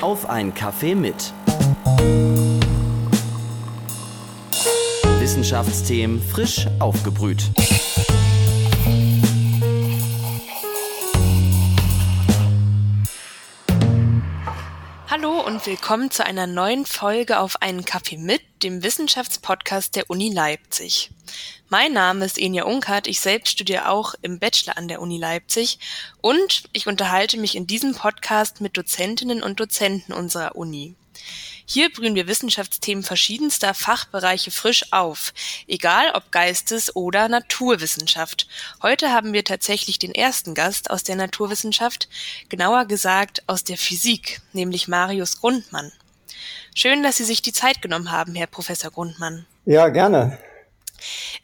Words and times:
Auf 0.00 0.30
ein 0.30 0.54
Kaffee 0.54 0.94
mit. 0.94 1.32
Wissenschaftsthemen 5.18 6.22
frisch 6.22 6.68
aufgebrüht. 6.78 7.50
Hallo 15.10 15.40
und 15.44 15.66
willkommen 15.66 16.12
zu 16.12 16.24
einer 16.24 16.46
neuen 16.46 16.86
Folge 16.86 17.40
auf 17.40 17.60
einen 17.60 17.84
Kaffee 17.84 18.18
mit, 18.18 18.42
dem 18.62 18.84
Wissenschaftspodcast 18.84 19.96
der 19.96 20.08
Uni 20.08 20.32
Leipzig. 20.32 21.10
Mein 21.68 21.92
Name 21.92 22.24
ist 22.24 22.38
Enya 22.38 22.64
Unkert, 22.64 23.06
ich 23.06 23.20
selbst 23.20 23.50
studiere 23.50 23.88
auch 23.88 24.14
im 24.22 24.38
Bachelor 24.38 24.78
an 24.78 24.88
der 24.88 25.00
Uni 25.00 25.18
Leipzig 25.18 25.78
und 26.20 26.64
ich 26.72 26.86
unterhalte 26.86 27.36
mich 27.36 27.56
in 27.56 27.66
diesem 27.66 27.94
Podcast 27.94 28.60
mit 28.60 28.76
Dozentinnen 28.76 29.42
und 29.42 29.60
Dozenten 29.60 30.12
unserer 30.12 30.56
Uni. 30.56 30.94
Hier 31.70 31.92
brühen 31.92 32.14
wir 32.14 32.26
Wissenschaftsthemen 32.26 33.04
verschiedenster 33.04 33.74
Fachbereiche 33.74 34.50
frisch 34.50 34.90
auf, 34.90 35.34
egal 35.66 36.12
ob 36.14 36.32
Geistes- 36.32 36.96
oder 36.96 37.28
Naturwissenschaft. 37.28 38.48
Heute 38.80 39.12
haben 39.12 39.34
wir 39.34 39.44
tatsächlich 39.44 39.98
den 39.98 40.14
ersten 40.14 40.54
Gast 40.54 40.90
aus 40.90 41.02
der 41.02 41.16
Naturwissenschaft, 41.16 42.08
genauer 42.48 42.86
gesagt 42.86 43.42
aus 43.46 43.64
der 43.64 43.76
Physik, 43.76 44.40
nämlich 44.54 44.88
Marius 44.88 45.40
Grundmann. 45.40 45.92
Schön, 46.74 47.02
dass 47.02 47.18
Sie 47.18 47.24
sich 47.24 47.42
die 47.42 47.52
Zeit 47.52 47.82
genommen 47.82 48.12
haben, 48.12 48.34
Herr 48.34 48.46
Professor 48.46 48.90
Grundmann. 48.90 49.44
Ja, 49.66 49.90
gerne. 49.90 50.38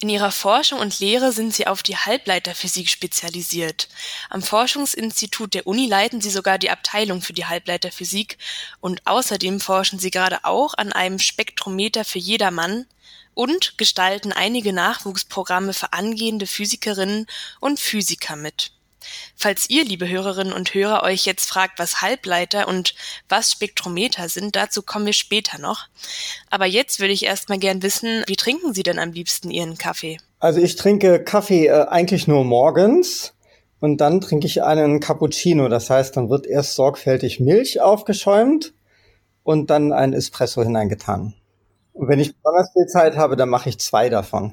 In 0.04 0.10
ihrer 0.10 0.32
Forschung 0.32 0.80
und 0.80 1.00
Lehre 1.00 1.32
sind 1.32 1.54
sie 1.54 1.66
auf 1.66 1.82
die 1.82 1.96
Halbleiterphysik 1.96 2.90
spezialisiert. 2.90 3.88
Am 4.28 4.42
Forschungsinstitut 4.42 5.54
der 5.54 5.66
Uni 5.66 5.86
leiten 5.86 6.20
sie 6.20 6.28
sogar 6.28 6.58
die 6.58 6.68
Abteilung 6.68 7.22
für 7.22 7.32
die 7.32 7.46
Halbleiterphysik 7.46 8.36
und 8.82 9.00
außerdem 9.06 9.60
forschen 9.60 9.98
sie 9.98 10.10
gerade 10.10 10.44
auch 10.44 10.74
an 10.74 10.92
einem 10.92 11.18
Spektrometer 11.18 12.04
für 12.04 12.18
jedermann 12.18 12.84
und 13.32 13.78
gestalten 13.78 14.34
einige 14.34 14.74
Nachwuchsprogramme 14.74 15.72
für 15.72 15.94
angehende 15.94 16.46
Physikerinnen 16.46 17.26
und 17.60 17.80
Physiker 17.80 18.36
mit. 18.36 18.73
Falls 19.36 19.68
ihr, 19.70 19.84
liebe 19.84 20.08
Hörerinnen 20.08 20.52
und 20.52 20.74
Hörer, 20.74 21.02
euch 21.02 21.24
jetzt 21.24 21.48
fragt, 21.48 21.78
was 21.78 22.02
Halbleiter 22.02 22.68
und 22.68 22.94
was 23.28 23.52
Spektrometer 23.52 24.28
sind, 24.28 24.56
dazu 24.56 24.82
kommen 24.82 25.06
wir 25.06 25.12
später 25.12 25.58
noch. 25.58 25.86
Aber 26.50 26.66
jetzt 26.66 27.00
würde 27.00 27.12
ich 27.12 27.24
erstmal 27.24 27.58
gern 27.58 27.82
wissen, 27.82 28.24
wie 28.26 28.36
trinken 28.36 28.74
Sie 28.74 28.82
denn 28.82 28.98
am 28.98 29.12
liebsten 29.12 29.50
Ihren 29.50 29.78
Kaffee? 29.78 30.18
Also 30.38 30.60
ich 30.60 30.76
trinke 30.76 31.22
Kaffee 31.22 31.66
äh, 31.66 31.86
eigentlich 31.88 32.26
nur 32.26 32.44
morgens 32.44 33.34
und 33.80 33.98
dann 33.98 34.20
trinke 34.20 34.46
ich 34.46 34.62
einen 34.62 35.00
Cappuccino. 35.00 35.68
Das 35.68 35.90
heißt, 35.90 36.16
dann 36.16 36.30
wird 36.30 36.46
erst 36.46 36.74
sorgfältig 36.74 37.40
Milch 37.40 37.80
aufgeschäumt 37.80 38.72
und 39.42 39.70
dann 39.70 39.92
ein 39.92 40.12
Espresso 40.12 40.62
hineingetan. 40.62 41.34
Und 41.92 42.08
wenn 42.08 42.18
ich 42.18 42.34
besonders 42.34 42.72
viel 42.72 42.86
Zeit 42.86 43.16
habe, 43.16 43.36
dann 43.36 43.48
mache 43.48 43.68
ich 43.68 43.78
zwei 43.78 44.08
davon. 44.08 44.52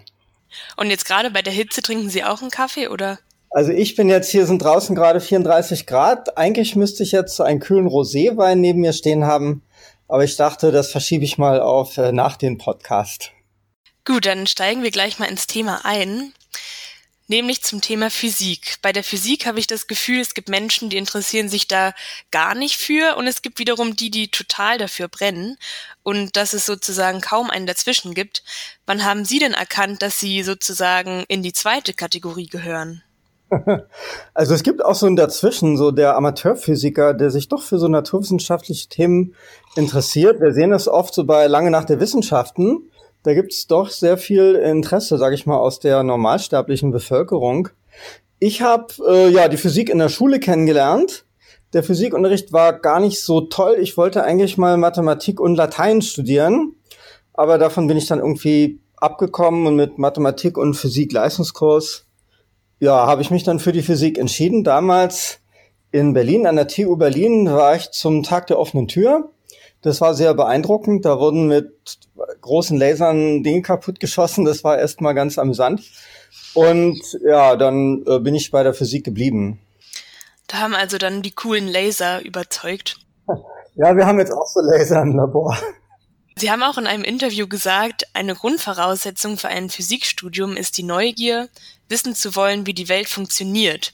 Und 0.77 0.89
jetzt 0.89 1.05
gerade 1.05 1.31
bei 1.31 1.41
der 1.41 1.53
Hitze 1.53 1.81
trinken 1.81 2.09
Sie 2.09 2.23
auch 2.23 2.41
einen 2.41 2.51
Kaffee 2.51 2.87
oder? 2.87 3.19
Also 3.53 3.73
ich 3.73 3.95
bin 3.97 4.07
jetzt 4.07 4.29
hier, 4.29 4.45
sind 4.45 4.61
draußen 4.61 4.95
gerade 4.95 5.19
34 5.19 5.85
Grad. 5.85 6.37
Eigentlich 6.37 6.77
müsste 6.77 7.03
ich 7.03 7.11
jetzt 7.11 7.39
einen 7.41 7.59
kühlen 7.59 7.87
Roséwein 7.87 8.55
neben 8.55 8.79
mir 8.79 8.93
stehen 8.93 9.25
haben. 9.25 9.61
Aber 10.07 10.23
ich 10.23 10.37
dachte, 10.37 10.71
das 10.71 10.89
verschiebe 10.89 11.25
ich 11.25 11.37
mal 11.37 11.59
auf 11.59 11.97
äh, 11.97 12.13
nach 12.13 12.37
dem 12.37 12.57
Podcast. 12.57 13.31
Gut, 14.05 14.25
dann 14.25 14.47
steigen 14.47 14.83
wir 14.83 14.91
gleich 14.91 15.19
mal 15.19 15.29
ins 15.29 15.47
Thema 15.47 15.81
ein. 15.83 16.31
Nämlich 17.27 17.61
zum 17.61 17.81
Thema 17.81 18.09
Physik. 18.09 18.77
Bei 18.81 18.93
der 18.93 19.03
Physik 19.03 19.45
habe 19.45 19.59
ich 19.59 19.67
das 19.67 19.87
Gefühl, 19.87 20.19
es 20.19 20.33
gibt 20.33 20.49
Menschen, 20.49 20.89
die 20.89 20.97
interessieren 20.97 21.47
sich 21.47 21.67
da 21.67 21.93
gar 22.29 22.55
nicht 22.55 22.77
für 22.77 23.15
und 23.15 23.27
es 23.27 23.41
gibt 23.41 23.59
wiederum 23.59 23.95
die, 23.95 24.11
die 24.11 24.29
total 24.29 24.77
dafür 24.77 25.07
brennen 25.07 25.57
und 26.03 26.35
dass 26.35 26.53
es 26.53 26.65
sozusagen 26.65 27.21
kaum 27.21 27.49
einen 27.49 27.67
dazwischen 27.67 28.13
gibt. 28.13 28.43
Wann 28.85 29.05
haben 29.05 29.23
Sie 29.23 29.39
denn 29.39 29.53
erkannt, 29.53 30.01
dass 30.01 30.19
Sie 30.19 30.43
sozusagen 30.43 31.23
in 31.29 31.41
die 31.41 31.53
zweite 31.53 31.93
Kategorie 31.93 32.47
gehören? 32.47 33.01
Also 34.33 34.53
es 34.53 34.63
gibt 34.63 34.83
auch 34.83 34.95
so 34.95 35.07
ein 35.07 35.15
Dazwischen, 35.15 35.77
so 35.77 35.91
der 35.91 36.15
Amateurphysiker, 36.15 37.13
der 37.13 37.31
sich 37.31 37.49
doch 37.49 37.61
für 37.61 37.77
so 37.77 37.87
naturwissenschaftliche 37.87 38.87
Themen 38.87 39.35
interessiert. 39.75 40.39
Wir 40.39 40.53
sehen 40.53 40.71
das 40.71 40.87
oft 40.87 41.13
so 41.13 41.25
bei 41.25 41.47
lange 41.47 41.71
nach 41.71 41.85
der 41.85 41.99
Wissenschaften. 41.99 42.89
Da 43.23 43.33
gibt 43.33 43.53
es 43.53 43.67
doch 43.67 43.89
sehr 43.89 44.17
viel 44.17 44.55
Interesse, 44.55 45.17
sage 45.17 45.35
ich 45.35 45.45
mal, 45.45 45.57
aus 45.57 45.79
der 45.79 46.01
normalsterblichen 46.03 46.91
Bevölkerung. 46.91 47.69
Ich 48.39 48.61
habe 48.61 48.87
äh, 49.07 49.29
ja 49.29 49.47
die 49.47 49.57
Physik 49.57 49.89
in 49.89 49.99
der 49.99 50.09
Schule 50.09 50.39
kennengelernt. 50.39 51.25
Der 51.73 51.83
Physikunterricht 51.83 52.51
war 52.51 52.73
gar 52.73 52.99
nicht 52.99 53.21
so 53.21 53.41
toll. 53.41 53.77
Ich 53.79 53.95
wollte 53.95 54.23
eigentlich 54.23 54.57
mal 54.57 54.75
Mathematik 54.77 55.39
und 55.39 55.55
Latein 55.55 56.01
studieren, 56.01 56.75
aber 57.33 57.57
davon 57.57 57.87
bin 57.87 57.97
ich 57.97 58.07
dann 58.07 58.19
irgendwie 58.19 58.81
abgekommen 58.97 59.67
und 59.67 59.75
mit 59.75 59.97
Mathematik 59.97 60.57
und 60.57 60.73
Physik 60.73 61.13
Leistungskurs 61.13 62.07
ja, 62.81 63.05
habe 63.05 63.21
ich 63.21 63.29
mich 63.29 63.43
dann 63.43 63.59
für 63.59 63.71
die 63.71 63.83
Physik 63.83 64.17
entschieden. 64.17 64.63
Damals 64.63 65.39
in 65.91 66.13
Berlin, 66.13 66.47
an 66.47 66.55
der 66.55 66.67
TU 66.67 66.95
Berlin, 66.97 67.45
war 67.45 67.75
ich 67.75 67.91
zum 67.91 68.23
Tag 68.23 68.47
der 68.47 68.57
offenen 68.57 68.87
Tür. 68.87 69.29
Das 69.83 70.01
war 70.01 70.15
sehr 70.15 70.33
beeindruckend. 70.33 71.05
Da 71.05 71.19
wurden 71.19 71.47
mit 71.47 71.99
großen 72.41 72.77
Lasern 72.77 73.43
Dinge 73.43 73.61
kaputt 73.61 73.99
geschossen. 73.99 74.45
Das 74.45 74.63
war 74.63 74.79
erstmal 74.79 75.13
ganz 75.13 75.37
amüsant. 75.37 75.83
Und 76.55 76.99
ja, 77.23 77.55
dann 77.55 78.03
äh, 78.07 78.19
bin 78.19 78.33
ich 78.33 78.49
bei 78.49 78.63
der 78.63 78.73
Physik 78.73 79.05
geblieben. 79.05 79.59
Da 80.47 80.57
haben 80.57 80.73
also 80.73 80.97
dann 80.97 81.21
die 81.21 81.31
coolen 81.31 81.67
Laser 81.67 82.25
überzeugt. 82.25 82.97
Ja, 83.75 83.95
wir 83.95 84.07
haben 84.07 84.19
jetzt 84.19 84.33
auch 84.33 84.47
so 84.47 84.59
Laser 84.59 85.03
im 85.03 85.15
Labor. 85.15 85.55
Sie 86.35 86.49
haben 86.49 86.63
auch 86.63 86.77
in 86.77 86.87
einem 86.87 87.03
Interview 87.03 87.47
gesagt, 87.47 88.07
eine 88.13 88.33
Grundvoraussetzung 88.33 89.37
für 89.37 89.49
ein 89.49 89.69
Physikstudium 89.69 90.57
ist 90.57 90.77
die 90.77 90.83
Neugier, 90.83 91.49
wissen 91.91 92.15
zu 92.15 92.35
wollen, 92.35 92.65
wie 92.65 92.73
die 92.73 92.89
Welt 92.89 93.07
funktioniert. 93.07 93.93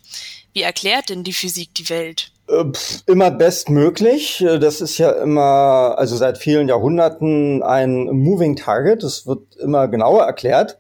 Wie 0.53 0.61
erklärt 0.61 1.09
denn 1.09 1.23
die 1.23 1.33
Physik 1.33 1.75
die 1.75 1.89
Welt? 1.89 2.31
Äh, 2.47 2.63
immer 3.05 3.31
bestmöglich. 3.31 4.41
Äh, 4.41 4.59
das 4.59 4.79
ist 4.81 4.97
ja 4.97 5.11
immer, 5.11 5.95
also 5.97 6.15
seit 6.15 6.37
vielen 6.37 6.69
Jahrhunderten 6.69 7.61
ein 7.63 8.05
Moving 8.05 8.55
Target. 8.55 9.03
Das 9.03 9.27
wird 9.27 9.55
immer 9.57 9.87
genauer 9.87 10.23
erklärt. 10.23 10.77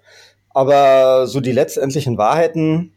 Aber 0.49 1.27
so 1.27 1.41
die 1.41 1.51
letztendlichen 1.51 2.17
Wahrheiten 2.17 2.93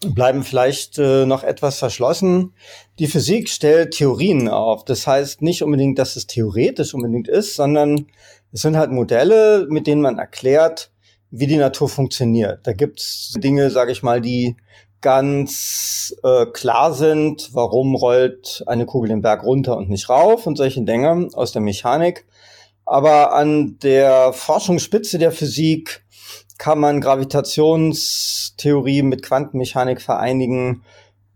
bleiben 0.00 0.44
vielleicht 0.44 0.98
äh, 0.98 1.26
noch 1.26 1.42
etwas 1.42 1.78
verschlossen. 1.78 2.54
Die 2.98 3.06
Physik 3.06 3.48
stellt 3.48 3.92
Theorien 3.92 4.48
auf. 4.48 4.84
Das 4.84 5.06
heißt 5.06 5.42
nicht 5.42 5.62
unbedingt, 5.62 5.98
dass 5.98 6.16
es 6.16 6.26
theoretisch 6.26 6.94
unbedingt 6.94 7.28
ist, 7.28 7.56
sondern 7.56 8.06
es 8.52 8.62
sind 8.62 8.76
halt 8.76 8.90
Modelle, 8.92 9.66
mit 9.68 9.86
denen 9.86 10.02
man 10.02 10.18
erklärt, 10.18 10.90
wie 11.36 11.48
die 11.48 11.56
Natur 11.56 11.88
funktioniert. 11.88 12.64
Da 12.64 12.72
gibt's 12.72 13.34
Dinge, 13.36 13.70
sage 13.70 13.90
ich 13.90 14.04
mal, 14.04 14.20
die 14.20 14.56
ganz 15.00 16.14
äh, 16.22 16.46
klar 16.46 16.94
sind, 16.94 17.50
warum 17.52 17.96
rollt 17.96 18.62
eine 18.66 18.86
Kugel 18.86 19.08
den 19.08 19.20
Berg 19.20 19.42
runter 19.42 19.76
und 19.76 19.90
nicht 19.90 20.08
rauf 20.08 20.46
und 20.46 20.56
solche 20.56 20.82
Dinge 20.82 21.28
aus 21.34 21.52
der 21.52 21.60
Mechanik. 21.60 22.24
Aber 22.86 23.34
an 23.34 23.78
der 23.82 24.32
Forschungsspitze 24.32 25.18
der 25.18 25.32
Physik 25.32 26.04
kann 26.56 26.78
man 26.78 27.00
Gravitationstheorie 27.00 29.02
mit 29.02 29.22
Quantenmechanik 29.22 30.00
vereinigen 30.00 30.84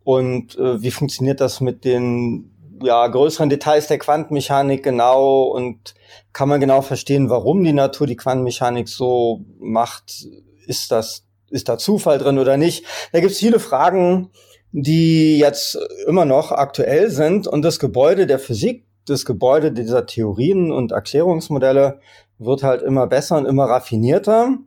und 0.04 0.56
äh, 0.56 0.80
wie 0.80 0.92
funktioniert 0.92 1.40
das 1.40 1.60
mit 1.60 1.84
den 1.84 2.52
ja, 2.82 3.06
größeren 3.06 3.48
Details 3.48 3.86
der 3.86 3.98
Quantenmechanik 3.98 4.82
genau 4.82 5.44
und 5.44 5.94
kann 6.32 6.48
man 6.48 6.60
genau 6.60 6.82
verstehen, 6.82 7.30
warum 7.30 7.64
die 7.64 7.72
Natur 7.72 8.06
die 8.06 8.16
Quantenmechanik 8.16 8.88
so 8.88 9.44
macht. 9.58 10.26
Ist 10.66 10.90
das, 10.90 11.24
ist 11.50 11.68
da 11.68 11.78
Zufall 11.78 12.18
drin 12.18 12.38
oder 12.38 12.56
nicht? 12.56 12.84
Da 13.12 13.20
gibt 13.20 13.32
es 13.32 13.38
viele 13.38 13.58
Fragen, 13.58 14.30
die 14.72 15.38
jetzt 15.38 15.78
immer 16.06 16.24
noch 16.24 16.52
aktuell 16.52 17.10
sind 17.10 17.46
und 17.46 17.62
das 17.62 17.78
Gebäude 17.78 18.26
der 18.26 18.38
Physik, 18.38 18.84
das 19.06 19.24
Gebäude 19.24 19.72
dieser 19.72 20.06
Theorien 20.06 20.70
und 20.70 20.92
Erklärungsmodelle 20.92 22.00
wird 22.38 22.62
halt 22.62 22.82
immer 22.82 23.06
besser 23.06 23.38
und 23.38 23.46
immer 23.46 23.64
raffinierter. 23.64 24.58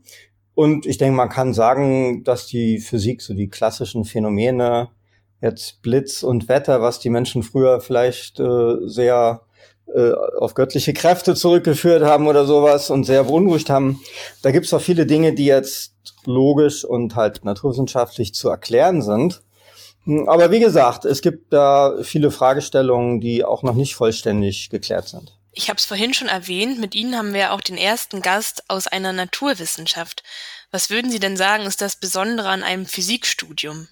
Und 0.53 0.85
ich 0.85 0.97
denke, 0.97 1.15
man 1.15 1.29
kann 1.29 1.53
sagen, 1.53 2.23
dass 2.23 2.47
die 2.47 2.79
Physik 2.79 3.21
so 3.21 3.33
die 3.33 3.49
klassischen 3.49 4.03
Phänomene 4.03 4.89
jetzt 5.41 5.81
Blitz 5.81 6.23
und 6.23 6.47
Wetter, 6.47 6.81
was 6.81 6.99
die 6.99 7.09
Menschen 7.09 7.43
früher 7.43 7.81
vielleicht 7.81 8.39
äh, 8.39 8.75
sehr 8.85 9.41
äh, 9.93 10.11
auf 10.39 10.53
göttliche 10.53 10.93
Kräfte 10.93 11.35
zurückgeführt 11.35 12.03
haben 12.03 12.27
oder 12.27 12.45
sowas 12.45 12.89
und 12.89 13.03
sehr 13.03 13.25
beunruhigt 13.25 13.69
haben. 13.69 14.01
Da 14.41 14.51
gibt 14.51 14.65
es 14.65 14.73
auch 14.73 14.81
viele 14.81 15.05
Dinge, 15.05 15.33
die 15.33 15.45
jetzt 15.45 15.93
logisch 16.25 16.85
und 16.85 17.15
halt 17.15 17.43
naturwissenschaftlich 17.43 18.33
zu 18.33 18.49
erklären 18.49 19.01
sind. 19.01 19.41
Hm, 20.05 20.29
aber 20.29 20.51
wie 20.51 20.59
gesagt, 20.59 21.05
es 21.05 21.21
gibt 21.21 21.51
da 21.51 21.95
viele 22.03 22.31
Fragestellungen, 22.31 23.19
die 23.19 23.43
auch 23.43 23.63
noch 23.63 23.75
nicht 23.75 23.95
vollständig 23.95 24.69
geklärt 24.69 25.07
sind. 25.07 25.37
Ich 25.53 25.67
habe 25.67 25.77
es 25.77 25.85
vorhin 25.85 26.13
schon 26.13 26.29
erwähnt, 26.29 26.79
mit 26.79 26.95
Ihnen 26.95 27.17
haben 27.17 27.33
wir 27.33 27.51
auch 27.51 27.59
den 27.59 27.77
ersten 27.77 28.21
Gast 28.21 28.63
aus 28.69 28.87
einer 28.87 29.11
Naturwissenschaft. 29.11 30.23
Was 30.71 30.89
würden 30.89 31.11
Sie 31.11 31.19
denn 31.19 31.35
sagen, 31.35 31.65
ist 31.65 31.81
das 31.81 31.97
Besondere 31.97 32.47
an 32.47 32.63
einem 32.63 32.85
Physikstudium? 32.85 33.89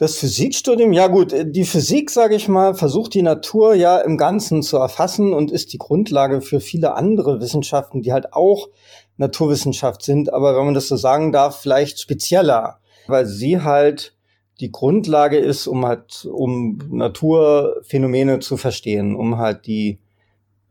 Das 0.00 0.16
Physikstudium, 0.16 0.94
ja 0.94 1.08
gut, 1.08 1.34
die 1.44 1.66
Physik, 1.66 2.08
sage 2.08 2.34
ich 2.34 2.48
mal, 2.48 2.74
versucht 2.74 3.12
die 3.12 3.20
Natur 3.20 3.74
ja 3.74 3.98
im 3.98 4.16
Ganzen 4.16 4.62
zu 4.62 4.78
erfassen 4.78 5.34
und 5.34 5.50
ist 5.50 5.74
die 5.74 5.78
Grundlage 5.78 6.40
für 6.40 6.60
viele 6.60 6.94
andere 6.94 7.42
Wissenschaften, 7.42 8.00
die 8.00 8.10
halt 8.10 8.32
auch 8.32 8.70
Naturwissenschaft 9.18 10.00
sind, 10.00 10.32
aber 10.32 10.56
wenn 10.56 10.64
man 10.64 10.72
das 10.72 10.88
so 10.88 10.96
sagen 10.96 11.32
darf, 11.32 11.60
vielleicht 11.60 12.00
spezieller, 12.00 12.78
weil 13.08 13.26
sie 13.26 13.60
halt 13.60 14.16
die 14.60 14.72
Grundlage 14.72 15.36
ist, 15.36 15.66
um 15.66 15.84
halt, 15.84 16.24
um 16.24 16.78
Naturphänomene 16.90 18.38
zu 18.38 18.56
verstehen, 18.56 19.14
um 19.14 19.36
halt 19.36 19.66
die 19.66 19.98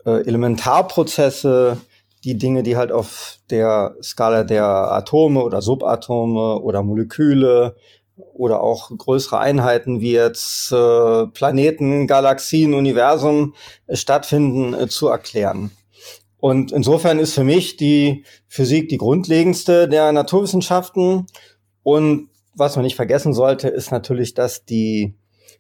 äh, 0.08 0.26
Elementarprozesse, 0.26 1.78
die 2.24 2.38
Dinge, 2.40 2.64
die 2.64 2.78
halt 2.78 2.92
auf 2.92 3.38
der 3.52 3.96
Skala 4.02 4.44
der 4.44 4.66
Atome 4.66 5.44
oder 5.44 5.62
Subatome 5.62 6.60
oder 6.60 6.82
Moleküle 6.82 7.76
oder 8.34 8.62
auch 8.62 8.90
größere 8.96 9.40
Einheiten 9.40 10.02
wie 10.02 10.14
jetzt 10.14 10.72
äh, 10.72 11.28
Planeten, 11.28 12.08
Galaxien, 12.08 12.74
Universum 12.74 13.54
äh, 13.88 13.96
stattfinden, 13.96 14.74
äh, 14.74 14.88
zu 14.88 15.08
erklären. 15.08 15.72
Und 16.40 16.72
insofern 16.72 17.20
ist 17.20 17.34
für 17.34 17.44
mich 17.44 17.76
die 17.76 18.24
Physik 18.48 18.90
die 18.90 18.98
grundlegendste 18.98 19.90
der 19.90 20.12
Naturwissenschaften. 20.12 21.28
Und 21.84 22.30
was 22.56 22.76
man 22.76 22.84
nicht 22.84 22.96
vergessen 22.96 23.34
sollte, 23.34 23.68
ist 23.68 23.92
natürlich, 23.92 24.34
dass 24.34 24.64
die 24.64 25.16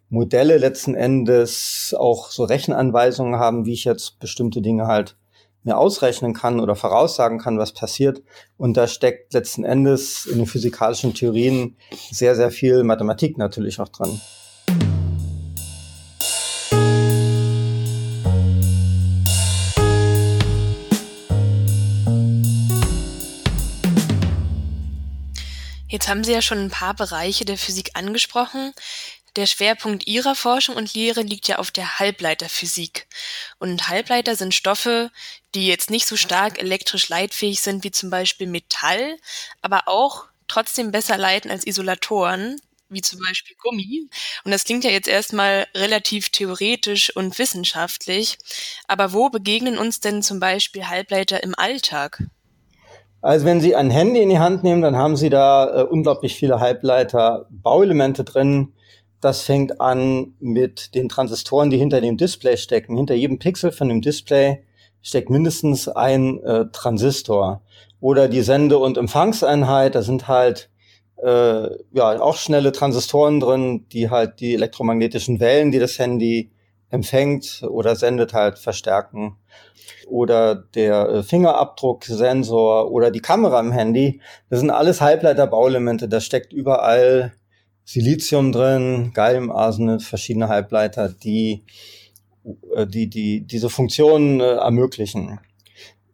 Modelle 0.10 0.58
letzten 0.58 0.96
Endes 0.96 1.96
auch 1.98 2.32
so 2.32 2.44
Rechenanweisungen 2.44 3.40
haben, 3.40 3.66
wie 3.66 3.74
ich 3.74 3.84
jetzt 3.84 4.20
bestimmte 4.20 4.62
Dinge 4.62 4.88
halt 4.88 5.18
mir 5.64 5.78
ausrechnen 5.78 6.34
kann 6.34 6.60
oder 6.60 6.76
voraussagen 6.76 7.40
kann, 7.40 7.58
was 7.58 7.74
passiert. 7.74 8.22
Und 8.58 8.78
da 8.78 8.88
steckt 8.88 9.34
letzten 9.34 9.64
Endes 9.64 10.26
in 10.26 10.38
den 10.38 10.48
physikalischen 10.48 11.14
Theorien 11.14 11.76
sehr, 12.12 12.36
sehr 12.36 12.52
viel 12.52 12.84
Mathematik 12.84 13.38
natürlich 13.38 13.80
auch 13.80 13.90
dran. 13.90 14.20
Jetzt 25.92 26.08
haben 26.08 26.24
Sie 26.24 26.32
ja 26.32 26.42
schon 26.44 26.60
ein 26.60 26.70
paar 26.70 26.94
Bereiche 26.94 27.46
der 27.46 27.58
Physik 27.58 27.92
angesprochen. 27.96 28.74
Der 29.36 29.46
Schwerpunkt 29.46 30.08
Ihrer 30.08 30.36
Forschung 30.36 30.76
und 30.76 30.94
Lehre 30.94 31.22
liegt 31.22 31.48
ja 31.48 31.60
auf 31.60 31.72
der 31.72 32.00
Halbleiterphysik. 32.00 33.08
Und 33.60 33.90
Halbleiter 33.90 34.36
sind 34.36 34.54
Stoffe, 34.54 35.12
die 35.56 35.68
jetzt 35.68 35.90
nicht 35.90 36.08
so 36.08 36.16
stark 36.16 36.60
elektrisch 36.60 37.10
leitfähig 37.10 37.62
sind 37.62 37.84
wie 37.84 37.92
zum 37.92 38.10
Beispiel 38.10 38.48
Metall, 38.48 39.18
aber 39.62 39.88
auch 39.88 40.26
trotzdem 40.48 40.92
besser 40.92 41.18
leiten 41.18 41.52
als 41.52 41.66
Isolatoren, 41.66 42.60
wie 42.90 43.02
zum 43.02 43.20
Beispiel 43.20 43.56
Gummi. 43.62 44.10
Und 44.44 44.52
das 44.52 44.64
klingt 44.64 44.84
ja 44.84 44.90
jetzt 44.90 45.08
erstmal 45.08 45.68
relativ 45.76 46.30
theoretisch 46.30 47.16
und 47.16 47.38
wissenschaftlich. 47.38 48.38
Aber 48.88 49.14
wo 49.14 49.30
begegnen 49.30 49.78
uns 49.78 50.00
denn 50.00 50.24
zum 50.24 50.40
Beispiel 50.40 50.88
Halbleiter 50.88 51.44
im 51.44 51.54
Alltag? 51.56 52.24
Also 53.22 53.46
wenn 53.46 53.62
Sie 53.62 53.76
ein 53.76 53.92
Handy 53.92 54.22
in 54.22 54.30
die 54.30 54.40
Hand 54.40 54.64
nehmen, 54.64 54.82
dann 54.82 54.96
haben 54.96 55.18
Sie 55.18 55.30
da 55.30 55.82
äh, 55.82 55.84
unglaublich 55.84 56.36
viele 56.36 56.60
Halbleiter-Bauelemente 56.60 58.24
drin. 58.24 58.74
Das 59.22 59.42
fängt 59.42 59.82
an 59.82 60.34
mit 60.40 60.96
den 60.96 61.10
Transistoren, 61.10 61.70
die 61.70 61.78
hinter 61.78 62.02
dem 62.02 62.18
Display 62.18 62.58
stecken. 62.58 62.96
Hinter 62.96 63.16
jedem 63.16 63.40
Pixel 63.40 63.72
von 63.72 63.90
dem 63.90 64.02
Display 64.02 64.64
steckt 65.02 65.30
mindestens 65.30 65.88
ein 65.90 66.42
äh, 66.44 66.66
Transistor. 66.72 67.62
Oder 68.00 68.30
die 68.30 68.42
Sende- 68.42 68.78
und 68.78 68.98
Empfangseinheit, 68.98 69.96
da 69.96 70.02
sind 70.02 70.28
halt 70.28 70.70
äh, 71.18 71.70
ja 71.92 72.22
auch 72.22 72.38
schnelle 72.38 72.72
Transistoren 72.72 73.40
drin, 73.40 73.86
die 73.92 74.10
halt 74.10 74.40
die 74.40 74.54
elektromagnetischen 74.54 75.40
Wellen, 75.40 75.72
die 75.72 75.80
das 75.80 76.00
Handy 76.00 76.52
empfängt 76.90 77.62
oder 77.70 77.96
sendet, 77.96 78.34
halt 78.34 78.58
verstärken 78.58 79.38
oder 80.08 80.56
der 80.56 81.10
äh, 81.10 81.24
Fingerabdrucksensor 81.24 82.92
oder 82.92 83.12
die 83.12 83.22
Kamera 83.22 83.60
im 83.60 83.72
Handy. 83.72 84.22
Das 84.50 84.60
sind 84.60 84.72
alles 84.72 85.02
Halbleiter-Bauelemente. 85.02 86.10
Da 86.10 86.20
steckt 86.20 86.54
überall 86.54 87.34
Silizium 87.90 88.52
drin, 88.52 89.14
Galliumarsenid, 89.16 90.04
verschiedene 90.04 90.48
Halbleiter, 90.48 91.10
die, 91.10 91.64
äh, 92.76 92.86
die, 92.86 93.10
die 93.10 93.42
diese 93.42 93.72
Funktionen 93.72 94.40
äh, 94.42 94.58
ermöglichen. 94.58 95.40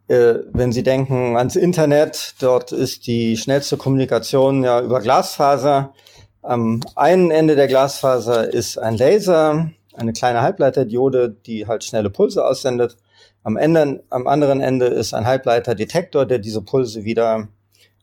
Äh, 0.08 0.36
wenn 0.54 0.72
Sie 0.72 0.82
denken 0.82 1.36
ans 1.36 1.54
Internet, 1.54 2.36
dort 2.38 2.72
ist 2.72 3.06
die 3.06 3.36
schnellste 3.36 3.76
Kommunikation 3.76 4.64
ja 4.64 4.80
über 4.80 5.02
Glasfaser. 5.02 5.92
Am 6.40 6.80
einen 6.94 7.30
Ende 7.30 7.56
der 7.56 7.66
Glasfaser 7.66 8.50
ist 8.50 8.78
ein 8.78 8.96
Laser, 8.96 9.70
eine 9.92 10.14
kleine 10.14 10.40
Halbleiterdiode, 10.40 11.36
die 11.44 11.66
halt 11.66 11.84
schnelle 11.84 12.08
Pulse 12.08 12.46
aussendet. 12.46 12.96
Am, 13.42 13.58
Ende, 13.58 14.02
am 14.08 14.26
anderen 14.26 14.62
Ende 14.62 14.86
ist 14.86 15.12
ein 15.12 15.26
Halbleiterdetektor, 15.26 16.24
der 16.24 16.38
diese 16.38 16.62
Pulse 16.62 17.04
wieder 17.04 17.48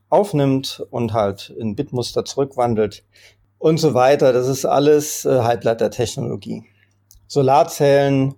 aufnimmt 0.10 0.86
und 0.92 1.14
halt 1.14 1.52
in 1.58 1.76
Bitmuster 1.76 2.24
zurückwandelt 2.24 3.04
und 3.64 3.78
so 3.78 3.94
weiter. 3.94 4.34
Das 4.34 4.48
ist 4.48 4.66
alles 4.66 5.26
äh, 5.26 5.40
Halbleitertechnologie. 5.42 6.64
Solarzellen, 7.28 8.36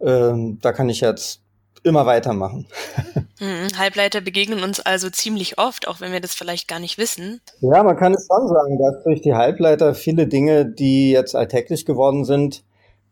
äh, 0.00 0.32
da 0.60 0.72
kann 0.72 0.88
ich 0.88 1.00
jetzt 1.00 1.42
immer 1.82 2.06
weitermachen. 2.06 2.66
Hm, 3.38 3.68
Halbleiter 3.76 4.22
begegnen 4.22 4.62
uns 4.62 4.80
also 4.80 5.10
ziemlich 5.10 5.58
oft, 5.58 5.88
auch 5.88 6.00
wenn 6.00 6.10
wir 6.10 6.22
das 6.22 6.32
vielleicht 6.32 6.68
gar 6.68 6.78
nicht 6.78 6.96
wissen. 6.96 7.42
Ja, 7.60 7.82
man 7.82 7.98
kann 7.98 8.14
es 8.14 8.26
schon 8.26 8.48
sagen, 8.48 8.78
dass 8.78 9.04
durch 9.04 9.20
die 9.20 9.34
Halbleiter 9.34 9.94
viele 9.94 10.26
Dinge, 10.26 10.64
die 10.64 11.10
jetzt 11.10 11.36
alltäglich 11.36 11.84
geworden 11.84 12.24
sind, 12.24 12.64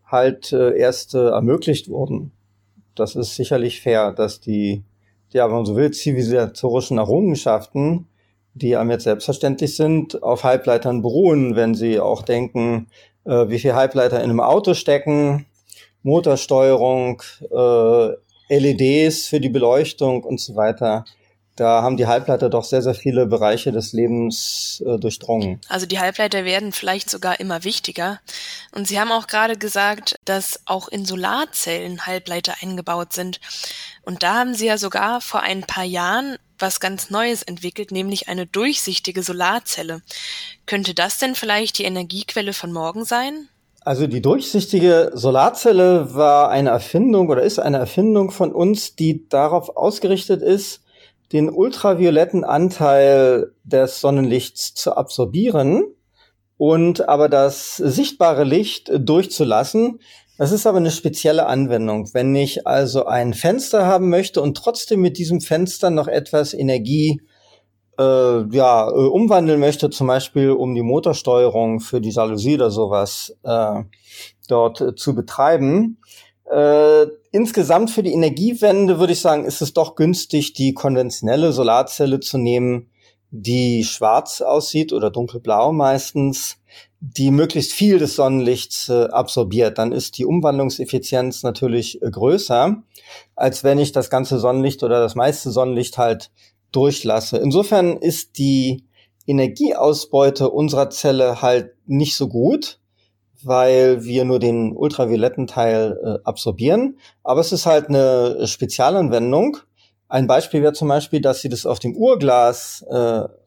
halt 0.07 0.51
äh, 0.55 0.79
erst 0.79 1.15
äh, 1.15 1.29
ermöglicht 1.29 1.91
wurden 1.91 2.33
das 2.95 3.17
ist 3.17 3.35
sicherlich 3.35 3.81
fair, 3.81 4.13
dass 4.13 4.41
die, 4.41 4.85
ja, 5.31 5.47
wenn 5.47 5.57
man 5.57 5.65
so 5.65 5.77
will, 5.77 5.91
zivilisatorischen 5.91 6.99
Errungenschaften, 6.99 8.07
die 8.55 8.77
einem 8.77 8.91
jetzt 8.91 9.05
selbstverständlich 9.05 9.77
sind, 9.77 10.23
auf 10.23 10.45
Halbleitern 10.45 11.03
beruhen, 11.03 11.57
wenn 11.57 11.75
sie 11.75 12.01
auch 12.01 12.23
denken, 12.23 12.89
äh, 13.25 13.49
wie 13.49 13.59
viel 13.59 13.75
Halbleiter 13.75 14.19
in 14.19 14.31
einem 14.31 14.41
Auto 14.41 14.75
stecken, 14.75 15.47
Motorsteuerung, 16.03 17.23
äh, 17.51 18.09
LEDs 18.49 19.27
für 19.27 19.41
die 19.41 19.49
Beleuchtung 19.49 20.23
und 20.23 20.41
so 20.41 20.55
weiter 20.55 21.05
da 21.57 21.83
haben 21.83 21.97
die 21.97 22.07
Halbleiter 22.07 22.51
doch 22.51 22.65
sehr, 22.65 22.83
sehr 22.83 22.95
viele 22.95 23.27
Bereiche 23.27 23.71
des 23.71 23.93
Lebens 23.93 24.83
äh, 24.85 24.99
durchdrungen. 24.99 25.61
Also 25.69 25.87
die 25.87 26.01
Halbleiter 26.01 26.45
werden 26.45 26.73
vielleicht 26.73 27.09
sogar 27.09 27.39
immer 27.39 27.63
wichtiger. 27.63 28.21
Und 28.73 28.89
Sie 28.89 28.99
haben 28.99 29.13
auch 29.13 29.29
gerade 29.29 29.57
gesagt, 29.57 30.17
dass 30.25 30.61
auch 30.65 30.89
in 30.89 31.05
Solarzellen 31.05 32.07
Halbleiter 32.07 32.55
eingebaut 32.61 33.13
sind. 33.13 33.41
Und 34.03 34.25
da 34.25 34.35
haben 34.35 34.55
Sie 34.55 34.67
ja 34.67 34.79
sogar 34.79 35.21
vor 35.21 35.43
ein 35.43 35.63
paar 35.63 35.85
Jahren 35.85 36.39
was 36.65 36.81
ganz 36.81 37.11
Neues 37.11 37.43
entwickelt, 37.43 37.93
nämlich 37.93 38.29
eine 38.29 38.47
durchsichtige 38.47 39.23
Solarzelle. 39.23 40.01
Könnte 40.65 40.95
das 40.95 41.19
denn 41.19 41.35
vielleicht 41.35 41.79
die 41.79 41.85
Energiequelle 41.85 42.55
von 42.55 42.73
morgen 42.73 43.05
sein? 43.05 43.49
Also 43.83 44.07
die 44.07 44.23
durchsichtige 44.23 45.11
Solarzelle 45.13 46.15
war 46.15 46.49
eine 46.49 46.71
Erfindung 46.71 47.29
oder 47.29 47.43
ist 47.43 47.59
eine 47.59 47.77
Erfindung 47.77 48.31
von 48.31 48.51
uns, 48.51 48.97
die 48.97 49.29
darauf 49.29 49.77
ausgerichtet 49.77 50.41
ist, 50.41 50.81
den 51.33 51.51
ultravioletten 51.51 52.45
Anteil 52.45 53.53
des 53.63 54.01
Sonnenlichts 54.01 54.73
zu 54.73 54.97
absorbieren 54.97 55.85
und 56.57 57.07
aber 57.11 57.29
das 57.29 57.77
sichtbare 57.77 58.45
Licht 58.45 58.91
durchzulassen. 58.97 60.01
Das 60.37 60.51
ist 60.51 60.67
aber 60.67 60.79
eine 60.79 60.91
spezielle 60.91 61.47
Anwendung. 61.47 62.13
Wenn 62.13 62.35
ich 62.35 62.67
also 62.67 63.07
ein 63.07 63.35
Fenster 63.35 63.87
haben 63.87 64.11
möchte 64.11 64.43
und 64.43 64.57
trotzdem 64.57 65.01
mit 65.01 65.17
diesem 65.17 65.41
Fenster 65.41 65.91
noch 65.91 66.09
etwas 66.09 66.55
Energie 66.55 67.21
äh, 67.99 68.03
ja, 68.51 68.89
äh, 68.89 68.93
umwandeln 68.93 69.61
möchte, 69.61 69.91
zum 69.91 70.09
Beispiel 70.09 70.51
um 70.51 70.75
die 70.75 70.83
Motorsteuerung 70.83 71.79
für 71.79 72.01
die 72.01 72.11
Jalousie 72.11 72.55
oder 72.55 72.71
sowas 72.71 73.37
äh, 73.45 73.83
dort 74.49 74.81
äh, 74.81 74.95
zu 74.97 75.15
betreiben, 75.15 75.99
äh, 76.51 77.07
insgesamt 77.31 77.91
für 77.91 78.03
die 78.03 78.13
Energiewende 78.13 78.99
würde 78.99 79.13
ich 79.13 79.21
sagen, 79.21 79.45
ist 79.45 79.63
es 79.63 79.73
doch 79.73 79.95
günstig, 79.95 80.53
die 80.55 80.75
konventionelle 80.75 81.53
Solarzelle 81.53 82.21
zu 82.21 82.39
nehmen, 82.39 82.91
die 83.37 83.83
schwarz 83.83 84.41
aussieht 84.41 84.93
oder 84.93 85.11
dunkelblau 85.11 85.73
meistens, 85.73 86.59
die 87.01 87.33
möglichst 87.33 87.73
viel 87.73 87.99
des 87.99 88.15
Sonnenlichts 88.15 88.89
äh, 88.89 89.07
absorbiert. 89.07 89.77
Dann 89.79 89.91
ist 89.91 90.19
die 90.19 90.25
Umwandlungseffizienz 90.25 91.43
natürlich 91.43 92.01
äh, 92.01 92.11
größer, 92.11 92.77
als 93.35 93.65
wenn 93.65 93.79
ich 93.79 93.91
das 93.91 94.09
ganze 94.09 94.39
Sonnenlicht 94.39 94.85
oder 94.85 95.01
das 95.01 95.17
meiste 95.17 95.51
Sonnenlicht 95.51 95.99
halt 95.99 96.31
durchlasse. 96.71 97.39
Insofern 97.39 97.97
ist 97.97 98.39
die 98.39 98.85
Energieausbeute 99.27 100.49
unserer 100.51 100.91
Zelle 100.91 101.43
halt 101.43 101.73
nicht 101.87 102.15
so 102.15 102.29
gut 102.29 102.79
weil 103.47 104.05
wir 104.05 104.25
nur 104.25 104.39
den 104.39 104.75
ultravioletten 104.75 105.47
Teil 105.47 105.99
äh, 106.03 106.27
absorbieren. 106.27 106.99
Aber 107.23 107.41
es 107.41 107.53
ist 107.53 107.67
halt 107.67 107.89
eine 107.89 108.47
Spezialanwendung. 108.47 109.59
Ein 110.15 110.29
Beispiel 110.29 110.63
wäre 110.63 110.73
zum 110.73 110.87
Beispiel, 110.87 111.21
dass 111.21 111.41
Sie 111.41 111.49
das 111.49 111.67
auf 111.67 111.81
dem 111.81 111.97
Uhrglas 111.97 112.87
äh, 112.89 112.95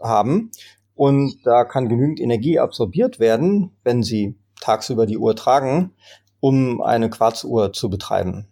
haben. 0.01 0.51
und 0.95 1.37
da 1.45 1.63
kann 1.63 1.87
genügend 1.87 2.19
Energie 2.19 2.59
absorbiert 2.59 3.19
werden, 3.21 3.71
wenn 3.85 4.03
Sie 4.03 4.35
tagsüber 4.59 5.05
die 5.05 5.17
Uhr 5.17 5.33
tragen, 5.33 5.93
um 6.41 6.81
eine 6.81 7.09
Quarzuhr 7.09 7.71
zu 7.71 7.89
betreiben. 7.89 8.49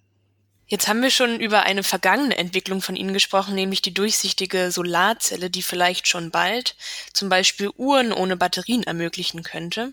Jetzt 0.65 0.87
haben 0.87 1.01
wir 1.01 1.09
schon 1.09 1.41
über 1.41 1.63
eine 1.63 1.83
vergangene 1.83 2.37
Entwicklung 2.37 2.81
von 2.81 2.95
Ihnen 2.95 3.11
gesprochen, 3.11 3.53
nämlich 3.53 3.81
die 3.81 3.93
durchsichtige 3.93 4.71
Solarzelle, 4.71 5.49
die 5.49 5.61
vielleicht 5.61 6.07
schon 6.07 6.31
bald 6.31 6.77
zum 7.11 7.27
Beispiel 7.27 7.69
Uhren 7.75 8.13
ohne 8.13 8.37
Batterien 8.37 8.83
ermöglichen 8.83 9.43
könnte. 9.43 9.91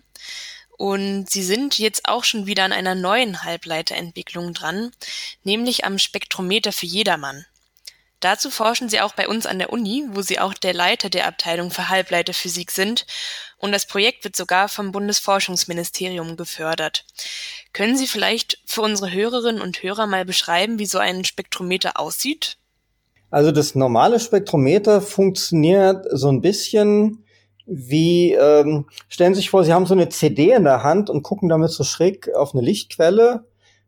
Und 0.77 1.29
Sie 1.29 1.43
sind 1.43 1.77
jetzt 1.77 2.03
auch 2.05 2.23
schon 2.23 2.45
wieder 2.45 2.63
an 2.63 2.71
einer 2.71 2.95
neuen 2.95 3.43
Halbleiterentwicklung 3.43 4.53
dran, 4.53 4.93
nämlich 5.43 5.83
am 5.83 5.97
Spektrometer 5.97 6.71
für 6.71 6.85
jedermann. 6.85 7.45
Dazu 8.23 8.49
forschen 8.49 8.87
Sie 8.87 9.01
auch 9.01 9.13
bei 9.13 9.27
uns 9.27 9.45
an 9.45 9.59
der 9.59 9.73
Uni, 9.73 10.05
wo 10.13 10.21
Sie 10.21 10.39
auch 10.39 10.53
der 10.53 10.73
Leiter 10.73 11.09
der 11.09 11.27
Abteilung 11.27 11.71
für 11.71 11.89
Halbleiterphysik 11.89 12.71
sind. 12.71 13.05
Und 13.57 13.73
das 13.73 13.85
Projekt 13.85 14.23
wird 14.23 14.37
sogar 14.37 14.69
vom 14.69 14.93
Bundesforschungsministerium 14.93 16.37
gefördert. 16.37 17.03
Können 17.73 17.97
Sie 17.97 18.07
vielleicht 18.07 18.59
für 18.65 18.81
unsere 18.81 19.11
Hörerinnen 19.11 19.61
und 19.61 19.83
Hörer 19.83 20.07
mal 20.07 20.23
beschreiben, 20.23 20.79
wie 20.79 20.85
so 20.85 20.99
ein 20.99 21.25
Spektrometer 21.25 21.99
aussieht? 21.99 22.55
Also 23.29 23.51
das 23.51 23.75
normale 23.75 24.21
Spektrometer 24.21 25.01
funktioniert 25.01 26.05
so 26.09 26.29
ein 26.29 26.39
bisschen 26.39 27.25
wie, 27.65 28.31
ähm, 28.35 28.85
stellen 29.09 29.33
Sie 29.33 29.41
sich 29.41 29.49
vor, 29.49 29.65
Sie 29.65 29.73
haben 29.73 29.85
so 29.85 29.95
eine 29.95 30.07
CD 30.07 30.51
in 30.51 30.63
der 30.63 30.83
Hand 30.83 31.09
und 31.09 31.23
gucken 31.23 31.49
damit 31.49 31.71
so 31.71 31.83
schräg 31.83 32.33
auf 32.33 32.53
eine 32.53 32.63
Lichtquelle, 32.63 33.43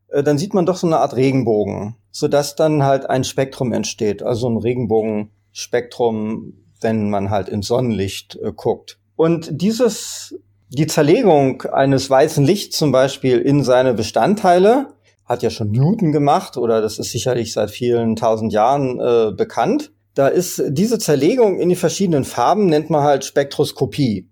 äh, 0.10 0.24
dann 0.24 0.38
sieht 0.38 0.54
man 0.54 0.66
doch 0.66 0.76
so 0.76 0.88
eine 0.88 0.98
Art 0.98 1.16
Regenbogen 1.16 1.96
sodass 2.16 2.56
dann 2.56 2.84
halt 2.84 3.10
ein 3.10 3.26
Spektrum 3.26 3.74
entsteht, 3.74 4.24
also 4.24 4.48
ein 4.48 4.56
Regenbogenspektrum, 4.56 6.54
wenn 6.80 7.10
man 7.10 7.30
halt 7.30 7.50
ins 7.50 7.68
Sonnenlicht 7.68 8.40
äh, 8.42 8.54
guckt. 8.56 9.00
Und 9.18 9.50
dieses, 9.52 10.34
die 10.70 10.88
Zerlegung 10.88 11.64
eines 11.64 12.10
weißen 12.10 12.46
Lichts 12.46 12.78
zum 12.78 12.94
Beispiel 12.94 13.40
in 13.40 13.66
seine 13.66 13.94
Bestandteile 13.94 14.94
hat 15.26 15.44
ja 15.44 15.50
schon 15.50 15.72
Newton 15.72 16.14
gemacht 16.14 16.56
oder 16.56 16.80
das 16.80 17.00
ist 17.00 17.12
sicherlich 17.12 17.52
seit 17.52 17.70
vielen 17.70 18.16
tausend 18.16 18.54
Jahren 18.54 18.98
äh, 18.98 19.34
bekannt. 19.34 19.92
Da 20.14 20.30
ist 20.30 20.64
diese 20.70 21.00
Zerlegung 21.00 21.60
in 21.60 21.68
die 21.68 21.76
verschiedenen 21.76 22.24
Farben 22.24 22.68
nennt 22.68 22.90
man 22.90 23.04
halt 23.04 23.26
Spektroskopie. 23.26 24.30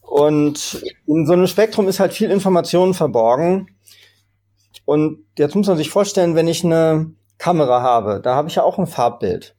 Und 0.00 0.82
in 1.06 1.26
so 1.26 1.34
einem 1.34 1.46
Spektrum 1.46 1.86
ist 1.86 2.00
halt 2.00 2.14
viel 2.14 2.30
Information 2.30 2.94
verborgen. 2.94 3.68
Und 4.90 5.24
jetzt 5.38 5.54
muss 5.54 5.68
man 5.68 5.76
sich 5.76 5.88
vorstellen, 5.88 6.34
wenn 6.34 6.48
ich 6.48 6.64
eine 6.64 7.12
Kamera 7.38 7.80
habe, 7.80 8.20
da 8.20 8.34
habe 8.34 8.48
ich 8.48 8.56
ja 8.56 8.64
auch 8.64 8.76
ein 8.76 8.88
Farbbild. 8.88 9.54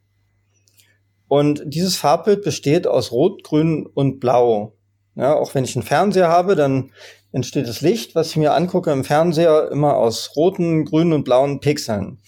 Und 1.26 1.62
dieses 1.64 1.96
Farbbild 1.96 2.42
besteht 2.42 2.86
aus 2.86 3.12
Rot, 3.12 3.42
Grün 3.42 3.86
und 3.86 4.20
Blau. 4.20 4.76
Ja, 5.14 5.32
auch 5.34 5.54
wenn 5.54 5.64
ich 5.64 5.74
einen 5.74 5.86
Fernseher 5.86 6.28
habe, 6.28 6.54
dann 6.54 6.92
entsteht 7.32 7.66
das 7.66 7.80
Licht, 7.80 8.14
was 8.14 8.28
ich 8.28 8.36
mir 8.36 8.52
angucke 8.52 8.92
im 8.92 9.04
Fernseher, 9.04 9.70
immer 9.72 9.96
aus 9.96 10.36
roten, 10.36 10.84
grünen 10.84 11.14
und 11.14 11.24
blauen 11.24 11.60
Pixeln. 11.60 12.20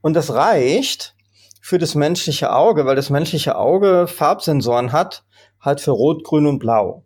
Und 0.00 0.14
das 0.14 0.32
reicht 0.32 1.16
für 1.60 1.78
das 1.78 1.96
menschliche 1.96 2.52
Auge, 2.52 2.86
weil 2.86 2.94
das 2.94 3.10
menschliche 3.10 3.56
Auge 3.56 4.06
Farbsensoren 4.06 4.92
hat, 4.92 5.24
halt 5.60 5.80
für 5.80 5.90
Rot, 5.90 6.22
Grün 6.22 6.46
und 6.46 6.60
Blau. 6.60 7.02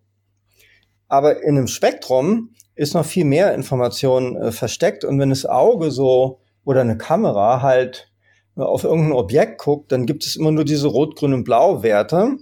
Aber 1.08 1.42
in 1.42 1.56
einem 1.56 1.68
Spektrum 1.68 2.50
ist 2.78 2.94
noch 2.94 3.04
viel 3.04 3.25
mehr 3.25 3.54
Information 3.54 4.37
äh, 4.37 4.52
versteckt. 4.52 5.04
Und 5.04 5.18
wenn 5.18 5.30
das 5.30 5.44
Auge 5.44 5.90
so 5.90 6.38
oder 6.64 6.80
eine 6.80 6.97
Kamera 6.97 7.61
halt 7.61 8.11
äh, 8.56 8.62
auf 8.62 8.85
irgendein 8.85 9.12
Objekt 9.12 9.61
guckt, 9.61 9.90
dann 9.90 10.06
gibt 10.06 10.25
es 10.25 10.37
immer 10.37 10.52
nur 10.52 10.64
diese 10.64 10.87
Rot, 10.87 11.16
Grün 11.16 11.35
und 11.35 11.44
Blau-Werte. 11.44 12.37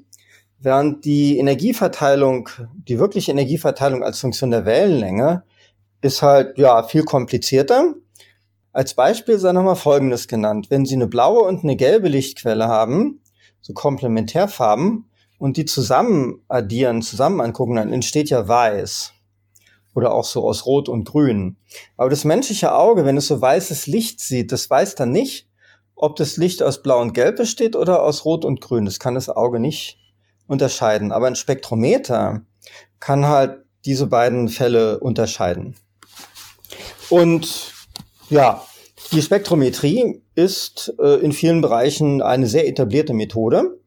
Während 0.59 1.07
die 1.07 1.39
Energieverteilung, 1.39 2.51
die 2.75 2.99
wirkliche 2.99 3.33
Energieverteilung 3.33 4.03
als 4.03 4.21
Funktion 4.21 4.51
der 4.51 4.67
Wellenlänge 4.67 5.43
ist 6.03 6.21
halt, 6.21 6.59
ja, 6.59 6.83
viel 6.83 7.05
komplizierter. 7.05 7.95
Als 8.73 8.93
Beispiel 8.93 9.39
sei 9.39 9.53
nochmal 9.53 9.77
Folgendes 9.77 10.29
genannt. 10.29 10.67
Wenn 10.69 10.85
Sie 10.85 10.97
eine 10.97 11.07
blaue 11.07 11.43
und 11.43 11.65
eine 11.65 11.77
gelbe 11.77 12.09
Lichtquelle 12.09 12.69
haben, 12.69 13.23
so 13.63 13.73
Komplementärfarben, 13.73 15.07
und 15.39 15.59
die 15.59 15.67
zusammen 15.67 16.43
addieren, 16.49 17.03
zusammen 17.03 17.43
angucken, 17.43 17.77
dann 17.77 17.93
entsteht 17.93 18.31
ja 18.31 18.49
weiß 18.49 19.13
oder 19.97 20.13
auch 20.13 20.25
so 20.25 20.47
aus 20.47 20.67
Rot 20.67 20.91
und 20.91 21.05
Grün. 21.05 21.57
Aber 21.97 22.11
das 22.11 22.25
menschliche 22.25 22.75
Auge, 22.75 23.07
wenn 23.07 23.17
es 23.17 23.29
so 23.29 23.41
weißes 23.41 23.87
Licht 23.87 24.21
sieht, 24.21 24.53
das 24.53 24.69
weiß 24.69 24.95
dann 24.95 25.11
nicht, 25.11 25.49
ob 25.95 26.17
das 26.17 26.37
Licht 26.37 26.63
aus 26.63 26.83
Blau 26.83 27.01
und 27.01 27.15
Gelb 27.15 27.37
besteht 27.37 27.75
oder 27.75 28.03
aus 28.03 28.27
Rot 28.27 28.45
und 28.45 28.61
Grün. 28.61 28.85
Das 28.85 29.01
kann 29.01 29.15
das 29.15 29.31
Auge 29.31 29.59
nicht 29.59 29.99
unterscheiden. 30.47 31.13
Aber 31.13 31.27
ein 31.27 31.35
Spektrometer 31.35 32.43
kann 33.01 33.27
halt 33.27 33.65
diese 33.87 34.07
beiden 34.07 34.51
Fälle 34.51 35.01
unterscheiden. 35.01 35.77
Und 37.09 37.73
ja, 38.29 38.63
die 39.13 39.23
Spektrometrie 39.23 40.21
ist 40.35 40.93
äh, 40.99 41.21
in 41.21 41.33
vielen 41.33 41.63
Bereichen 41.63 42.21
eine 42.21 42.49
sehr 42.49 42.69
etablierte 42.69 43.15
Methode. 43.15 43.79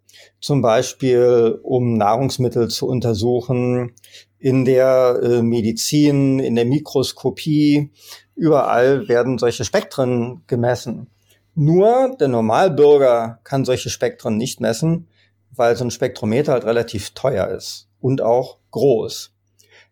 Zum 0.41 0.63
Beispiel, 0.63 1.59
um 1.61 1.97
Nahrungsmittel 1.97 2.69
zu 2.69 2.87
untersuchen, 2.87 3.93
in 4.39 4.65
der 4.65 5.19
äh, 5.21 5.41
Medizin, 5.41 6.39
in 6.39 6.55
der 6.55 6.65
Mikroskopie, 6.65 7.91
überall 8.35 9.07
werden 9.07 9.37
solche 9.37 9.65
Spektren 9.65 10.43
gemessen. 10.47 11.07
Nur 11.55 12.15
der 12.19 12.29
Normalbürger 12.29 13.39
kann 13.43 13.65
solche 13.65 13.89
Spektren 13.89 14.37
nicht 14.37 14.61
messen, 14.61 15.09
weil 15.51 15.75
so 15.75 15.83
ein 15.83 15.91
Spektrometer 15.91 16.53
halt 16.53 16.63
relativ 16.63 17.11
teuer 17.11 17.49
ist 17.49 17.89
und 17.99 18.21
auch 18.21 18.59
groß. 18.71 19.33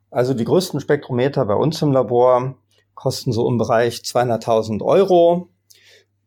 Also 0.09 0.33
die 0.33 0.45
größten 0.45 0.79
Spektrometer 0.79 1.45
bei 1.45 1.55
uns 1.55 1.81
im 1.81 1.91
Labor 1.91 2.55
kosten 2.95 3.33
so 3.33 3.47
im 3.49 3.57
Bereich 3.57 3.97
200.000 3.97 4.81
Euro. 4.81 5.49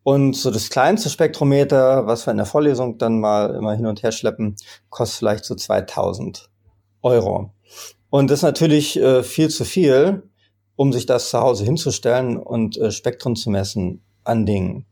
Und 0.03 0.35
so 0.35 0.49
das 0.49 0.69
kleinste 0.69 1.09
Spektrometer, 1.09 2.07
was 2.07 2.25
wir 2.25 2.31
in 2.31 2.37
der 2.37 2.45
Vorlesung 2.45 2.97
dann 2.97 3.19
mal 3.19 3.53
immer 3.55 3.73
hin 3.73 3.85
und 3.85 4.01
her 4.01 4.11
schleppen, 4.11 4.55
kostet 4.89 5.19
vielleicht 5.19 5.45
so 5.45 5.55
2000 5.55 6.49
Euro. 7.03 7.51
Und 8.11 8.29
das 8.29 8.39
ist 8.39 8.43
natürlich 8.43 8.99
äh, 8.99 9.23
viel 9.23 9.49
zu 9.49 9.63
viel, 9.63 10.29
um 10.75 10.91
sich 10.91 11.05
das 11.05 11.29
zu 11.29 11.39
Hause 11.39 11.63
hinzustellen 11.63 12.37
und 12.37 12.77
äh, 12.77 12.91
Spektren 12.91 13.35
zu 13.37 13.49
messen 13.49 14.03
an 14.25 14.45
Dingen. 14.45 14.85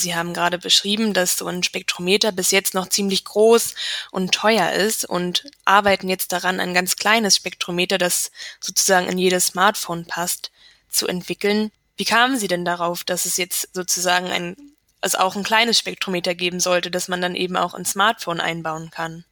Sie 0.00 0.14
haben 0.14 0.32
gerade 0.32 0.58
beschrieben, 0.58 1.12
dass 1.12 1.36
so 1.36 1.46
ein 1.46 1.62
Spektrometer 1.62 2.32
bis 2.32 2.50
jetzt 2.50 2.72
noch 2.72 2.88
ziemlich 2.88 3.24
groß 3.24 3.74
und 4.10 4.32
teuer 4.32 4.72
ist 4.72 5.04
und 5.04 5.44
arbeiten 5.66 6.08
jetzt 6.08 6.32
daran, 6.32 6.58
ein 6.58 6.72
ganz 6.72 6.96
kleines 6.96 7.36
Spektrometer, 7.36 7.98
das 7.98 8.30
sozusagen 8.60 9.06
in 9.06 9.18
jedes 9.18 9.48
Smartphone 9.48 10.06
passt, 10.06 10.50
zu 10.88 11.06
entwickeln. 11.06 11.70
Wie 11.98 12.04
kamen 12.06 12.38
Sie 12.38 12.48
denn 12.48 12.64
darauf, 12.64 13.04
dass 13.04 13.26
es 13.26 13.36
jetzt 13.36 13.68
sozusagen 13.74 14.28
ein, 14.28 14.56
es 15.02 15.14
auch 15.14 15.36
ein 15.36 15.44
kleines 15.44 15.78
Spektrometer 15.78 16.34
geben 16.34 16.60
sollte, 16.60 16.90
das 16.90 17.08
man 17.08 17.20
dann 17.20 17.34
eben 17.34 17.56
auch 17.56 17.74
ins 17.74 17.92
Smartphone 17.92 18.40
einbauen 18.40 18.90
kann? 18.90 19.25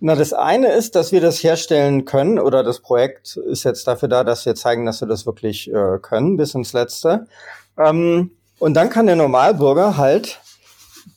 Na, 0.00 0.14
das 0.14 0.32
eine 0.32 0.72
ist, 0.72 0.96
dass 0.96 1.12
wir 1.12 1.20
das 1.20 1.42
herstellen 1.42 2.04
können 2.04 2.38
oder 2.38 2.62
das 2.62 2.80
Projekt 2.80 3.36
ist 3.36 3.64
jetzt 3.64 3.86
dafür 3.86 4.08
da, 4.08 4.24
dass 4.24 4.44
wir 4.44 4.54
zeigen, 4.54 4.86
dass 4.86 5.00
wir 5.00 5.08
das 5.08 5.24
wirklich 5.24 5.72
äh, 5.72 5.98
können 6.02 6.36
bis 6.36 6.54
ins 6.54 6.72
Letzte. 6.72 7.26
Ähm, 7.78 8.32
und 8.58 8.74
dann 8.74 8.90
kann 8.90 9.06
der 9.06 9.16
Normalbürger 9.16 9.96
halt 9.96 10.40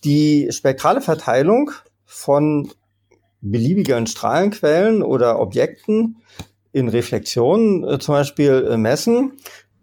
die 0.04 0.48
spektrale 0.52 1.02
Verteilung 1.02 1.72
von 2.06 2.72
beliebigen 3.42 4.08
Strahlenquellen 4.08 5.04
oder 5.04 5.40
Objekten 5.40 6.18
in 6.72 6.90
Reflexionen 6.90 7.84
äh, 7.84 8.00
zum 8.00 8.16
Beispiel 8.16 8.68
äh, 8.70 8.78
messen. 8.78 9.34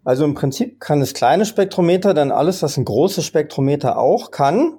Also 0.03 0.23
im 0.23 0.35
Prinzip 0.35 0.79
kann 0.79 0.99
das 0.99 1.13
kleine 1.13 1.45
Spektrometer 1.45 2.13
dann 2.13 2.31
alles, 2.31 2.61
was 2.61 2.77
ein 2.77 2.85
großes 2.85 3.25
Spektrometer 3.25 3.97
auch 3.97 4.31
kann. 4.31 4.77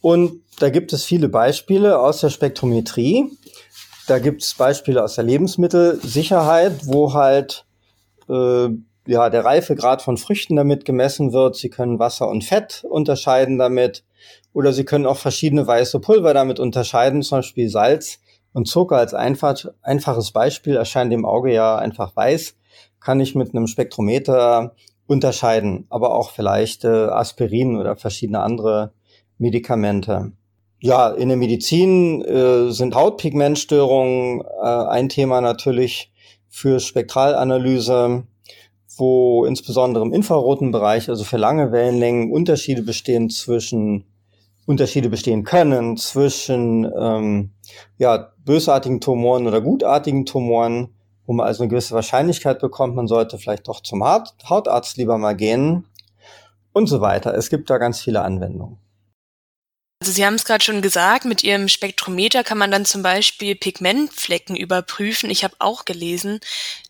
Und 0.00 0.42
da 0.58 0.70
gibt 0.70 0.92
es 0.92 1.04
viele 1.04 1.28
Beispiele 1.28 1.98
aus 1.98 2.20
der 2.20 2.30
Spektrometrie. 2.30 3.30
Da 4.06 4.18
gibt 4.18 4.42
es 4.42 4.54
Beispiele 4.54 5.02
aus 5.02 5.14
der 5.14 5.24
Lebensmittelsicherheit, 5.24 6.86
wo 6.86 7.14
halt 7.14 7.64
äh, 8.28 8.68
ja 9.06 9.30
der 9.30 9.44
Reifegrad 9.44 10.02
von 10.02 10.16
Früchten 10.16 10.56
damit 10.56 10.84
gemessen 10.84 11.32
wird. 11.32 11.56
Sie 11.56 11.70
können 11.70 11.98
Wasser 11.98 12.28
und 12.28 12.44
Fett 12.44 12.84
unterscheiden 12.88 13.58
damit. 13.58 14.04
Oder 14.52 14.72
Sie 14.72 14.84
können 14.84 15.06
auch 15.06 15.16
verschiedene 15.16 15.66
weiße 15.66 16.00
Pulver 16.00 16.34
damit 16.34 16.58
unterscheiden, 16.58 17.22
zum 17.22 17.38
Beispiel 17.38 17.68
Salz 17.68 18.18
und 18.52 18.66
Zucker 18.66 18.96
als 18.96 19.14
einfach, 19.14 19.64
einfaches 19.82 20.32
Beispiel 20.32 20.76
erscheint 20.76 21.12
dem 21.12 21.24
Auge 21.24 21.52
ja 21.52 21.76
einfach 21.76 22.16
weiß, 22.16 22.56
kann 23.00 23.20
ich 23.20 23.34
mit 23.34 23.54
einem 23.54 23.66
Spektrometer 23.66 24.74
unterscheiden, 25.06 25.86
aber 25.88 26.14
auch 26.14 26.30
vielleicht 26.30 26.84
äh, 26.84 26.88
Aspirin 26.88 27.76
oder 27.76 27.96
verschiedene 27.96 28.40
andere 28.40 28.92
Medikamente. 29.40 30.32
Ja, 30.80 31.10
in 31.10 31.28
der 31.28 31.36
Medizin 31.36 32.22
äh, 32.22 32.70
sind 32.70 32.94
Hautpigmentstörungen 32.94 34.42
äh, 34.42 34.66
ein 34.66 35.08
Thema 35.08 35.40
natürlich 35.40 36.12
für 36.48 36.80
Spektralanalyse, 36.80 38.24
wo 38.96 39.44
insbesondere 39.44 40.04
im 40.04 40.12
infraroten 40.12 40.72
Bereich, 40.72 41.08
also 41.08 41.24
für 41.24 41.36
lange 41.36 41.72
Wellenlängen, 41.72 42.30
Unterschiede 42.30 42.82
bestehen 42.82 43.30
zwischen 43.30 44.04
Unterschiede 44.66 45.08
bestehen 45.08 45.42
können 45.42 45.96
zwischen 45.96 46.88
ähm, 46.96 47.50
ja, 47.98 48.32
bösartigen 48.44 49.00
Tumoren 49.00 49.46
oder 49.46 49.60
gutartigen 49.60 50.26
Tumoren, 50.26 50.94
wo 51.26 51.32
man 51.32 51.46
also 51.46 51.62
eine 51.62 51.70
gewisse 51.70 51.94
Wahrscheinlichkeit 51.94 52.60
bekommt, 52.60 52.94
man 52.94 53.08
sollte 53.08 53.38
vielleicht 53.38 53.68
doch 53.68 53.80
zum 53.80 54.04
Hautarzt 54.04 54.96
lieber 54.96 55.18
mal 55.18 55.34
gehen 55.34 55.86
und 56.72 56.86
so 56.86 57.00
weiter. 57.00 57.34
Es 57.34 57.50
gibt 57.50 57.68
da 57.68 57.78
ganz 57.78 58.00
viele 58.00 58.22
Anwendungen. 58.22 58.78
Also 60.02 60.12
Sie 60.12 60.24
haben 60.24 60.34
es 60.36 60.46
gerade 60.46 60.64
schon 60.64 60.80
gesagt, 60.80 61.26
mit 61.26 61.44
Ihrem 61.44 61.68
Spektrometer 61.68 62.42
kann 62.42 62.56
man 62.56 62.70
dann 62.70 62.86
zum 62.86 63.02
Beispiel 63.02 63.54
Pigmentflecken 63.54 64.56
überprüfen. 64.56 65.28
Ich 65.28 65.44
habe 65.44 65.54
auch 65.58 65.84
gelesen, 65.84 66.40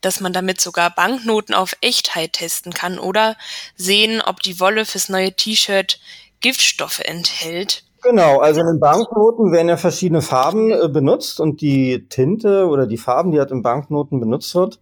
dass 0.01 0.21
man 0.21 0.33
damit 0.33 0.61
sogar 0.61 0.95
Banknoten 0.95 1.53
auf 1.53 1.75
Echtheit 1.81 2.35
testen 2.35 2.73
kann 2.73 3.01
oder 3.01 3.37
sehen, 3.75 4.23
ob 4.25 4.41
die 4.45 4.61
Wolle 4.61 4.85
fürs 4.85 5.09
neue 5.09 5.33
T-Shirt 5.33 5.99
Giftstoffe 6.41 7.01
enthält. 7.01 7.83
Genau, 8.03 8.39
also 8.39 8.61
in 8.61 8.69
den 8.69 8.81
Banknoten 8.81 9.51
werden 9.51 9.69
ja 9.69 9.77
verschiedene 9.77 10.23
Farben 10.23 10.71
äh, 10.71 10.89
benutzt 10.89 11.41
und 11.41 11.61
die 11.61 12.07
Tinte 12.09 12.69
oder 12.69 12.87
die 12.87 12.97
Farben, 12.97 13.33
die 13.33 13.41
halt 13.41 13.51
in 13.51 13.63
Banknoten 13.63 14.21
benutzt 14.21 14.55
wird, 14.55 14.79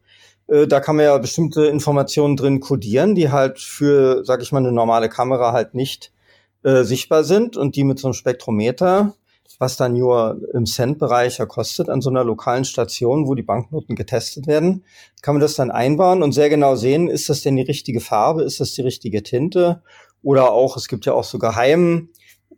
äh, 0.49 0.67
da 0.67 0.81
kann 0.81 0.97
man 0.97 1.07
ja 1.07 1.17
bestimmte 1.17 1.65
Informationen 1.65 2.37
drin 2.37 2.61
kodieren, 2.61 3.15
die 3.15 3.33
halt 3.33 3.59
für, 3.59 4.23
sag 4.25 4.43
ich 4.43 4.53
mal, 4.53 4.59
eine 4.59 4.71
normale 4.71 5.09
Kamera 5.09 5.53
halt 5.53 5.75
nicht 5.75 6.13
äh, 6.63 6.83
sichtbar 6.85 7.25
sind 7.25 7.57
und 7.57 7.77
die 7.77 7.85
mit 7.85 7.99
so 7.99 8.09
einem 8.09 8.15
Spektrometer, 8.15 9.15
was 9.59 9.77
dann 9.77 9.95
nur 9.95 10.41
im 10.55 10.67
Cent-Bereich 10.67 11.39
kostet, 11.49 11.89
an 11.89 12.01
so 12.01 12.11
einer 12.11 12.23
lokalen 12.23 12.65
Station, 12.65 13.27
wo 13.27 13.35
die 13.35 13.43
Banknoten 13.43 13.97
getestet 13.97 14.47
werden, 14.47 14.85
kann 15.23 15.35
man 15.35 15.41
das 15.41 15.57
dann 15.57 15.71
einbauen 15.71 16.23
und 16.23 16.33
sehr 16.33 16.49
genau 16.49 16.77
sehen, 16.77 17.09
ist 17.09 17.29
das 17.29 17.43
denn 17.43 17.57
die 17.57 17.63
richtige 17.63 18.01
Farbe, 18.01 18.43
ist 18.43 18.61
das 18.61 18.73
die 18.75 18.83
richtige 18.83 19.23
Tinte 19.23 19.83
oder 20.23 20.53
auch, 20.53 20.77
es 20.77 20.89
gibt 20.89 21.07
ja 21.07 21.13
auch 21.13 21.25
so 21.25 21.39
Geheim, 21.39 22.11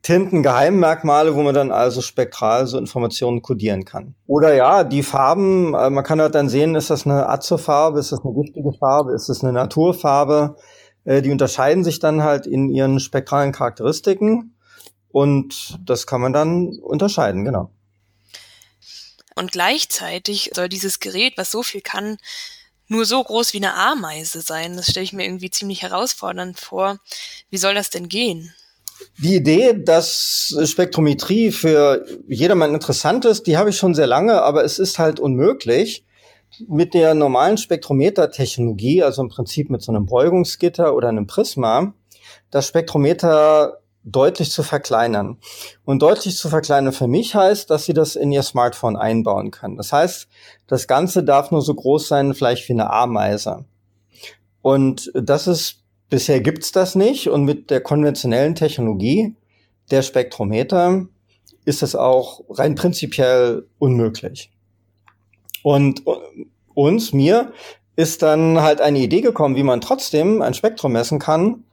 Tinten, 0.03 0.43
Geheimmerkmale, 0.43 1.35
wo 1.35 1.43
man 1.43 1.55
dann 1.55 1.71
also 1.71 2.01
spektral 2.01 2.67
so 2.67 2.79
Informationen 2.79 3.43
kodieren 3.43 3.85
kann. 3.85 4.15
Oder 4.27 4.55
ja, 4.55 4.83
die 4.83 5.03
Farben, 5.03 5.75
äh, 5.75 5.91
man 5.91 6.05
kann 6.05 6.21
halt 6.21 6.35
dann 6.35 6.49
sehen, 6.49 6.75
ist 6.75 6.89
das 6.89 7.05
eine 7.05 7.29
Azo-Farbe, 7.29 8.01
ist 8.01 8.11
das 8.11 8.25
eine 8.25 8.33
giftige 8.33 8.73
Farbe, 8.73 9.13
ist 9.13 9.29
das 9.29 9.45
eine 9.45 9.53
Naturfarbe, 9.53 10.57
äh, 11.05 11.23
die 11.23 11.31
unterscheiden 11.31 11.85
sich 11.85 11.99
dann 11.99 12.23
halt 12.23 12.47
in 12.47 12.69
ihren 12.69 13.01
spektralen 13.01 13.53
Charakteristiken 13.53 14.55
und 15.11 15.79
das 15.85 16.07
kann 16.07 16.21
man 16.21 16.33
dann 16.33 16.79
unterscheiden, 16.79 17.45
genau. 17.45 17.71
Und 19.35 19.53
gleichzeitig 19.53 20.51
soll 20.55 20.69
dieses 20.69 21.01
Gerät, 21.01 21.35
was 21.37 21.51
so 21.51 21.63
viel 21.63 21.81
kann, 21.81 22.19
nur 22.89 23.05
so 23.05 23.23
groß 23.23 23.53
wie 23.53 23.59
eine 23.59 23.75
Ameise 23.75 24.41
sein. 24.43 24.77
Das 24.77 24.91
stelle 24.91 25.05
ich 25.05 25.13
mir 25.13 25.25
irgendwie 25.25 25.51
ziemlich 25.51 25.83
herausfordernd 25.83 26.59
vor. 26.59 26.99
Wie 27.49 27.57
soll 27.57 27.75
das 27.75 27.91
denn 27.91 28.09
gehen? 28.09 28.53
Die 29.19 29.37
Idee, 29.37 29.75
dass 29.75 30.55
Spektrometrie 30.65 31.53
für 31.53 32.05
jedermann 32.29 32.75
interessant 32.75 33.25
ist, 33.25 33.47
die 33.47 33.57
habe 33.57 33.71
ich 33.71 33.77
schon 33.77 33.95
sehr 33.95 34.07
lange, 34.07 34.43
aber 34.43 34.65
es 34.65 34.79
ist 34.79 34.99
halt 34.99 35.21
unmöglich, 35.21 36.05
mit 36.69 36.95
der 36.95 37.15
normalen 37.15 37.59
Spektrometertechnologie, 37.59 39.03
also 39.03 39.23
im 39.23 39.29
Prinzip 39.29 39.71
mit 39.71 39.83
so 39.83 39.93
einem 39.93 40.07
Beugungsgitter 40.07 40.95
oder 40.95 41.09
einem 41.09 41.27
Prisma, 41.27 41.95
das 42.51 42.67
Spektrometer 42.67 43.81
deutlich 44.03 44.51
zu 44.51 44.63
verkleinern. 44.63 45.39
Und 45.85 46.03
deutlich 46.03 46.37
zu 46.37 46.49
verkleinern 46.49 46.93
für 46.93 47.07
mich 47.07 47.35
heißt, 47.35 47.71
dass 47.71 47.85
sie 47.85 47.93
das 47.93 48.17
in 48.17 48.33
ihr 48.33 48.43
Smartphone 48.43 48.97
einbauen 48.97 49.51
kann. 49.51 49.77
Das 49.77 49.93
heißt, 49.93 50.29
das 50.67 50.87
Ganze 50.87 51.23
darf 51.23 51.51
nur 51.51 51.63
so 51.63 51.75
groß 51.75 52.09
sein, 52.09 52.35
vielleicht 52.35 52.69
wie 52.69 52.73
eine 52.73 52.91
Ameise. 52.91 53.65
Und 54.63 55.11
das 55.15 55.47
ist, 55.47 55.83
bisher 56.09 56.41
gibt's 56.41 56.73
das 56.73 56.95
nicht. 56.95 57.29
Und 57.29 57.45
mit 57.45 57.71
der 57.71 57.81
konventionellen 57.81 58.55
Technologie 58.55 59.37
der 59.91 60.03
Spektrometer 60.03 61.07
ist 61.65 61.83
es 61.83 61.95
auch 61.95 62.43
rein 62.49 62.75
prinzipiell 62.75 63.67
unmöglich. 63.79 64.50
Und 65.63 66.03
uns, 66.75 67.13
mir, 67.13 67.53
ist 67.97 68.23
dann 68.23 68.63
halt 68.63 68.81
eine 68.81 68.99
Idee 68.99 69.21
gekommen, 69.21 69.57
wie 69.57 69.63
man 69.63 69.81
trotzdem 69.81 70.41
ein 70.43 70.55
Spektrum 70.55 70.93
messen 70.93 71.19
kann. 71.19 71.65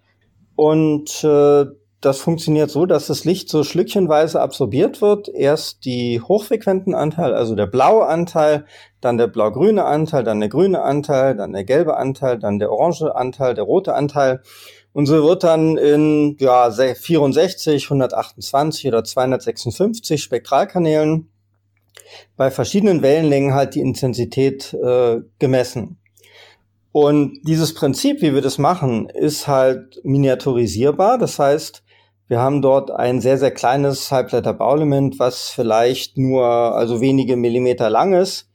Und 0.55 1.23
äh, 1.23 1.65
das 2.01 2.19
funktioniert 2.19 2.69
so, 2.69 2.85
dass 2.85 3.07
das 3.07 3.25
Licht 3.25 3.49
so 3.49 3.63
schlückchenweise 3.63 4.39
absorbiert 4.39 5.01
wird. 5.01 5.29
Erst 5.29 5.85
die 5.85 6.21
hochfrequenten 6.21 6.93
Anteil, 6.93 7.33
also 7.33 7.55
der 7.55 7.65
blaue 7.65 8.05
Anteil, 8.05 8.65
dann 9.01 9.17
der 9.17 9.27
blau-grüne 9.27 9.85
Anteil, 9.85 10.23
dann 10.23 10.39
der 10.39 10.49
grüne 10.49 10.81
Anteil, 10.81 11.35
dann 11.35 11.53
der 11.53 11.63
gelbe 11.63 11.97
Anteil, 11.97 12.37
dann 12.37 12.59
der 12.59 12.71
orange 12.71 13.15
Anteil, 13.15 13.53
der 13.53 13.63
rote 13.63 13.95
Anteil. 13.95 14.41
Und 14.93 15.05
so 15.05 15.23
wird 15.23 15.43
dann 15.43 15.77
in 15.77 16.37
ja, 16.39 16.69
64, 16.71 17.85
128 17.85 18.87
oder 18.87 19.03
256 19.03 20.21
Spektralkanälen 20.21 21.29
bei 22.35 22.51
verschiedenen 22.51 23.01
Wellenlängen 23.01 23.53
halt 23.53 23.75
die 23.75 23.81
Intensität 23.81 24.73
äh, 24.73 25.21
gemessen. 25.39 25.97
Und 26.91 27.39
dieses 27.43 27.73
Prinzip, 27.73 28.21
wie 28.21 28.33
wir 28.33 28.41
das 28.41 28.57
machen, 28.57 29.07
ist 29.09 29.47
halt 29.47 29.99
miniaturisierbar. 30.03 31.17
Das 31.17 31.37
heißt, 31.37 31.83
wir 32.27 32.39
haben 32.39 32.61
dort 32.61 32.91
ein 32.91 33.21
sehr, 33.21 33.37
sehr 33.37 33.51
kleines 33.51 34.11
Halbleiterbauelement, 34.11 35.19
was 35.19 35.49
vielleicht 35.49 36.17
nur, 36.17 36.45
also 36.45 36.99
wenige 36.99 37.37
Millimeter 37.37 37.89
lang 37.89 38.13
ist, 38.13 38.49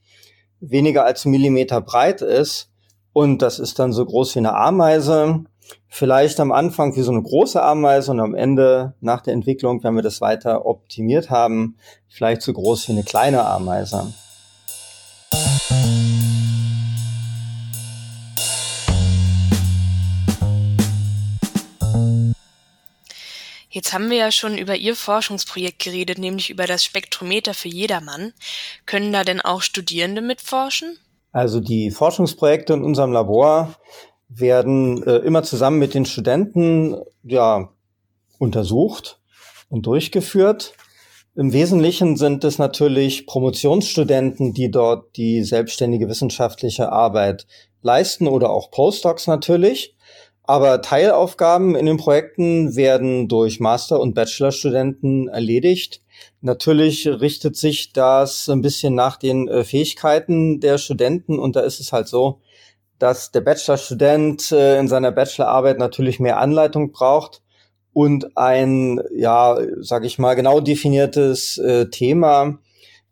weniger 0.59 1.05
als 1.05 1.25
Millimeter 1.25 1.81
breit 1.81 2.21
ist. 2.21 2.69
Und 3.13 3.41
das 3.41 3.59
ist 3.59 3.79
dann 3.79 3.93
so 3.93 4.05
groß 4.05 4.35
wie 4.35 4.39
eine 4.39 4.55
Ameise 4.55 5.45
vielleicht 5.87 6.39
am 6.39 6.51
Anfang 6.51 6.95
wie 6.95 7.01
so 7.01 7.11
eine 7.11 7.21
große 7.21 7.61
Ameise 7.61 8.11
und 8.11 8.19
am 8.19 8.35
Ende 8.35 8.93
nach 8.99 9.21
der 9.21 9.33
Entwicklung, 9.33 9.83
wenn 9.83 9.95
wir 9.95 10.01
das 10.01 10.21
weiter 10.21 10.65
optimiert 10.65 11.29
haben, 11.29 11.77
vielleicht 12.07 12.41
so 12.41 12.53
groß 12.53 12.87
wie 12.87 12.93
eine 12.93 13.03
kleine 13.03 13.45
Ameise. 13.45 14.13
Jetzt 23.69 23.91
haben 23.91 24.11
wir 24.11 24.17
ja 24.17 24.31
schon 24.31 24.57
über 24.59 24.75
Ihr 24.75 24.95
Forschungsprojekt 24.95 25.79
geredet, 25.79 26.19
nämlich 26.19 26.51
über 26.51 26.67
das 26.67 26.85
Spektrometer 26.85 27.55
für 27.55 27.69
jedermann. 27.69 28.33
Können 28.85 29.11
da 29.11 29.23
denn 29.23 29.41
auch 29.41 29.63
Studierende 29.63 30.21
mitforschen? 30.21 30.99
Also 31.31 31.59
die 31.59 31.89
Forschungsprojekte 31.89 32.73
in 32.73 32.83
unserem 32.83 33.11
Labor 33.11 33.75
werden 34.35 35.03
äh, 35.03 35.17
immer 35.17 35.43
zusammen 35.43 35.79
mit 35.79 35.93
den 35.93 36.05
Studenten 36.05 36.97
ja 37.23 37.69
untersucht 38.39 39.19
und 39.69 39.85
durchgeführt. 39.85 40.73
Im 41.35 41.51
Wesentlichen 41.51 42.15
sind 42.15 42.43
es 42.43 42.59
natürlich 42.59 43.25
Promotionsstudenten, 43.25 44.53
die 44.53 44.69
dort 44.69 45.17
die 45.17 45.43
selbstständige 45.43 46.07
wissenschaftliche 46.07 46.91
Arbeit 46.91 47.47
leisten 47.81 48.27
oder 48.27 48.51
auch 48.51 48.69
Postdocs 48.69 49.27
natürlich. 49.27 49.95
Aber 50.43 50.81
Teilaufgaben 50.81 51.75
in 51.75 51.85
den 51.85 51.97
Projekten 51.97 52.75
werden 52.75 53.29
durch 53.29 53.59
Master- 53.59 54.01
und 54.01 54.13
Bachelorstudenten 54.13 55.29
erledigt. 55.29 56.01
Natürlich 56.41 57.07
richtet 57.07 57.55
sich 57.55 57.93
das 57.93 58.49
ein 58.49 58.61
bisschen 58.61 58.93
nach 58.93 59.17
den 59.17 59.47
äh, 59.47 59.63
Fähigkeiten 59.63 60.59
der 60.59 60.77
Studenten 60.77 61.39
und 61.39 61.55
da 61.55 61.61
ist 61.61 61.79
es 61.79 61.93
halt 61.93 62.07
so, 62.07 62.41
dass 63.03 63.31
der 63.31 63.41
Bachelorstudent 63.41 64.53
äh, 64.53 64.79
in 64.79 64.87
seiner 64.87 65.11
Bachelorarbeit 65.11 65.77
natürlich 65.77 66.21
mehr 66.21 66.37
Anleitung 66.39 66.93
braucht 66.93 67.41
und 67.91 68.37
ein, 68.37 69.01
ja, 69.13 69.57
sag 69.81 70.05
ich 70.05 70.19
mal, 70.19 70.35
genau 70.35 70.61
definiertes 70.61 71.57
äh, 71.57 71.89
Thema, 71.89 72.59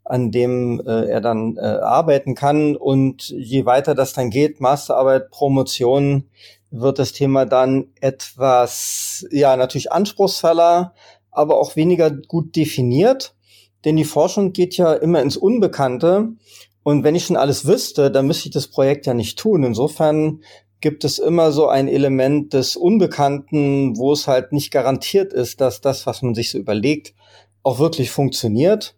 an 0.05 0.31
dem 0.31 0.81
äh, 0.87 1.07
er 1.07 1.19
dann 1.19 1.59
arbeiten 1.59 2.35
kann. 2.35 2.77
Und 2.77 3.27
je 3.31 3.65
weiter 3.65 3.93
das 3.93 4.13
dann 4.13 4.29
geht, 4.29 4.61
Masterarbeit, 4.61 5.29
Promotion, 5.29 6.29
wird 6.69 6.97
das 6.97 7.11
Thema 7.11 7.45
dann 7.45 7.87
etwas, 7.99 9.25
ja, 9.29 9.57
natürlich 9.57 9.91
anspruchsvoller, 9.91 10.93
aber 11.31 11.59
auch 11.59 11.75
weniger 11.75 12.11
gut 12.11 12.55
definiert. 12.55 13.35
Denn 13.83 13.97
die 13.97 14.05
Forschung 14.05 14.53
geht 14.53 14.77
ja 14.77 14.93
immer 14.93 15.21
ins 15.21 15.35
Unbekannte. 15.35 16.29
Und 16.83 17.03
wenn 17.03 17.15
ich 17.15 17.25
schon 17.25 17.37
alles 17.37 17.67
wüsste, 17.67 18.09
dann 18.09 18.27
müsste 18.27 18.47
ich 18.47 18.53
das 18.53 18.67
Projekt 18.67 19.05
ja 19.05 19.13
nicht 19.13 19.37
tun. 19.37 19.63
Insofern 19.63 20.41
gibt 20.81 21.03
es 21.03 21.19
immer 21.19 21.51
so 21.51 21.67
ein 21.67 21.87
Element 21.87 22.53
des 22.53 22.75
Unbekannten, 22.75 23.97
wo 23.97 24.13
es 24.13 24.27
halt 24.27 24.51
nicht 24.51 24.71
garantiert 24.71 25.31
ist, 25.31 25.61
dass 25.61 25.79
das, 25.79 26.07
was 26.07 26.23
man 26.23 26.33
sich 26.33 26.49
so 26.49 26.57
überlegt, 26.57 27.13
auch 27.63 27.77
wirklich 27.77 28.09
funktioniert. 28.09 28.95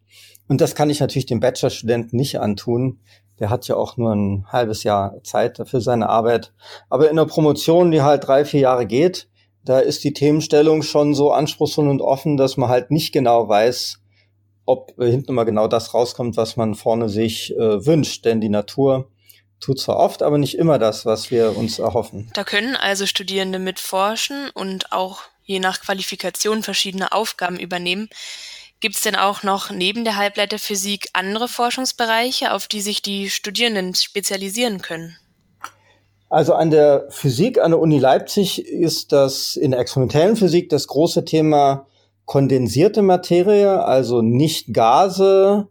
Und 0.48 0.62
das 0.62 0.76
kann 0.76 0.90
ich 0.90 1.02
natürlich 1.02 1.26
dem 1.26 1.42
Bachelorstudenten 1.42 2.18
nicht 2.18 2.40
antun. 2.40 3.00
Der 3.40 3.50
hat 3.50 3.68
ja 3.68 3.76
auch 3.76 3.98
nur 3.98 4.14
ein 4.14 4.46
halbes 4.48 4.84
Jahr 4.84 5.22
Zeit 5.24 5.62
für 5.66 5.82
seine 5.82 6.08
Arbeit. 6.08 6.54
Aber 6.90 7.10
in 7.10 7.18
der 7.18 7.26
Promotion, 7.26 7.92
die 7.92 8.02
halt 8.02 8.28
drei, 8.28 8.46
vier 8.46 8.62
Jahre 8.62 8.86
geht, 8.86 9.28
da 9.66 9.80
ist 9.80 10.04
die 10.04 10.14
Themenstellung 10.14 10.84
schon 10.84 11.14
so 11.14 11.32
anspruchsvoll 11.32 11.88
und 11.88 12.02
offen, 12.02 12.38
dass 12.38 12.58
man 12.58 12.70
halt 12.70 12.92
nicht 12.92 13.12
genau 13.14 13.48
weiß, 13.48 14.03
ob 14.66 14.98
äh, 15.00 15.10
hinten 15.10 15.34
mal 15.34 15.44
genau 15.44 15.68
das 15.68 15.94
rauskommt, 15.94 16.38
was 16.38 16.56
man 16.56 16.76
vorne 16.76 17.10
sich 17.10 17.56
äh, 17.56 17.86
wünscht. 17.86 18.26
Denn 18.26 18.42
die 18.42 18.50
Natur 18.50 19.10
tut 19.60 19.80
zwar 19.80 19.98
oft, 19.98 20.24
aber 20.24 20.38
nicht 20.38 20.58
immer 20.58 20.80
das, 20.80 21.06
was 21.06 21.32
wir 21.32 21.58
uns 21.58 21.80
erhoffen. 21.80 22.30
Da 22.34 22.44
können 22.44 22.76
also 22.76 23.06
Studierende 23.06 23.60
mitforschen 23.60 24.50
und 24.54 24.92
auch 24.92 25.22
je 25.44 25.60
nach 25.60 25.82
Qualifikation 25.82 26.64
verschiedene 26.64 27.12
Aufgaben 27.12 27.60
übernehmen. 27.60 28.10
Gibt 28.80 28.96
es 28.96 29.02
denn 29.02 29.16
auch 29.16 29.44
noch 29.44 29.72
neben 29.72 30.04
der 30.04 30.18
Halbleiterphysik 30.18 31.10
andere 31.14 31.48
Forschungsbereiche, 31.48 32.52
auf 32.52 32.68
die 32.68 32.82
sich 32.82 33.02
die 33.02 33.30
Studierenden 33.30 33.96
spezialisieren 33.96 34.82
können? 34.82 35.18
Also 36.30 36.54
an 36.54 36.72
der 36.72 37.06
Physik 37.10 37.60
an 37.60 37.72
der 37.72 37.80
Uni 37.80 38.00
Leipzig 38.00 38.66
ist 38.66 39.12
das 39.12 39.56
in 39.56 39.72
der 39.72 39.80
experimentellen 39.80 40.36
Physik 40.36 40.68
das 40.70 40.88
große 40.88 41.24
Thema 41.26 41.86
kondensierte 42.26 43.02
Materie, 43.02 43.84
also 43.84 44.22
nicht 44.22 44.74
Gase, 44.74 45.68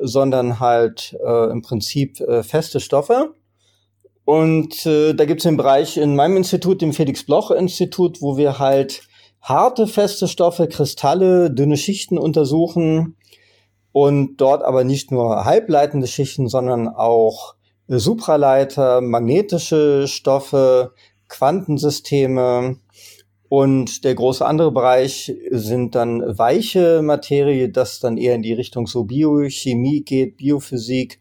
sondern 0.00 0.60
halt 0.60 1.16
äh, 1.24 1.50
im 1.50 1.62
Prinzip 1.62 2.20
äh, 2.20 2.42
feste 2.42 2.80
Stoffe. 2.80 3.34
Und 4.24 4.86
äh, 4.86 5.12
da 5.14 5.24
gibt 5.24 5.40
es 5.40 5.44
den 5.44 5.56
Bereich 5.56 5.96
in 5.96 6.16
meinem 6.16 6.36
Institut, 6.36 6.82
dem 6.82 6.92
Felix-Bloch-Institut, 6.92 8.22
wo 8.22 8.36
wir 8.36 8.58
halt 8.58 9.02
harte, 9.40 9.86
feste 9.86 10.28
Stoffe, 10.28 10.68
Kristalle, 10.68 11.50
dünne 11.50 11.76
Schichten 11.76 12.18
untersuchen 12.18 13.16
und 13.92 14.36
dort 14.36 14.62
aber 14.62 14.84
nicht 14.84 15.10
nur 15.10 15.44
halbleitende 15.44 16.06
Schichten, 16.06 16.48
sondern 16.48 16.88
auch 16.88 17.54
Supraleiter, 17.88 19.00
magnetische 19.00 20.06
Stoffe, 20.06 20.92
Quantensysteme. 21.28 22.76
Und 23.50 24.04
der 24.04 24.14
große 24.14 24.46
andere 24.46 24.70
Bereich 24.70 25.34
sind 25.50 25.96
dann 25.96 26.22
weiche 26.38 27.02
Materie, 27.02 27.68
das 27.68 27.98
dann 27.98 28.16
eher 28.16 28.36
in 28.36 28.42
die 28.42 28.52
Richtung 28.52 28.86
so 28.86 29.02
Biochemie 29.02 30.04
geht, 30.04 30.36
Biophysik, 30.36 31.18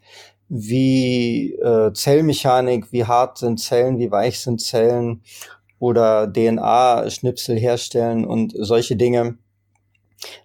wie 0.48 1.54
äh, 1.54 1.92
Zellmechanik, 1.92 2.92
wie 2.92 3.06
hart 3.06 3.40
sind 3.40 3.60
Zellen, 3.60 3.98
wie 3.98 4.12
weich 4.12 4.40
sind 4.42 4.62
Zellen 4.62 5.24
oder 5.80 6.32
DNA-Schnipsel 6.32 7.58
herstellen 7.58 8.26
und 8.26 8.54
solche 8.56 8.96
Dinge. 8.96 9.40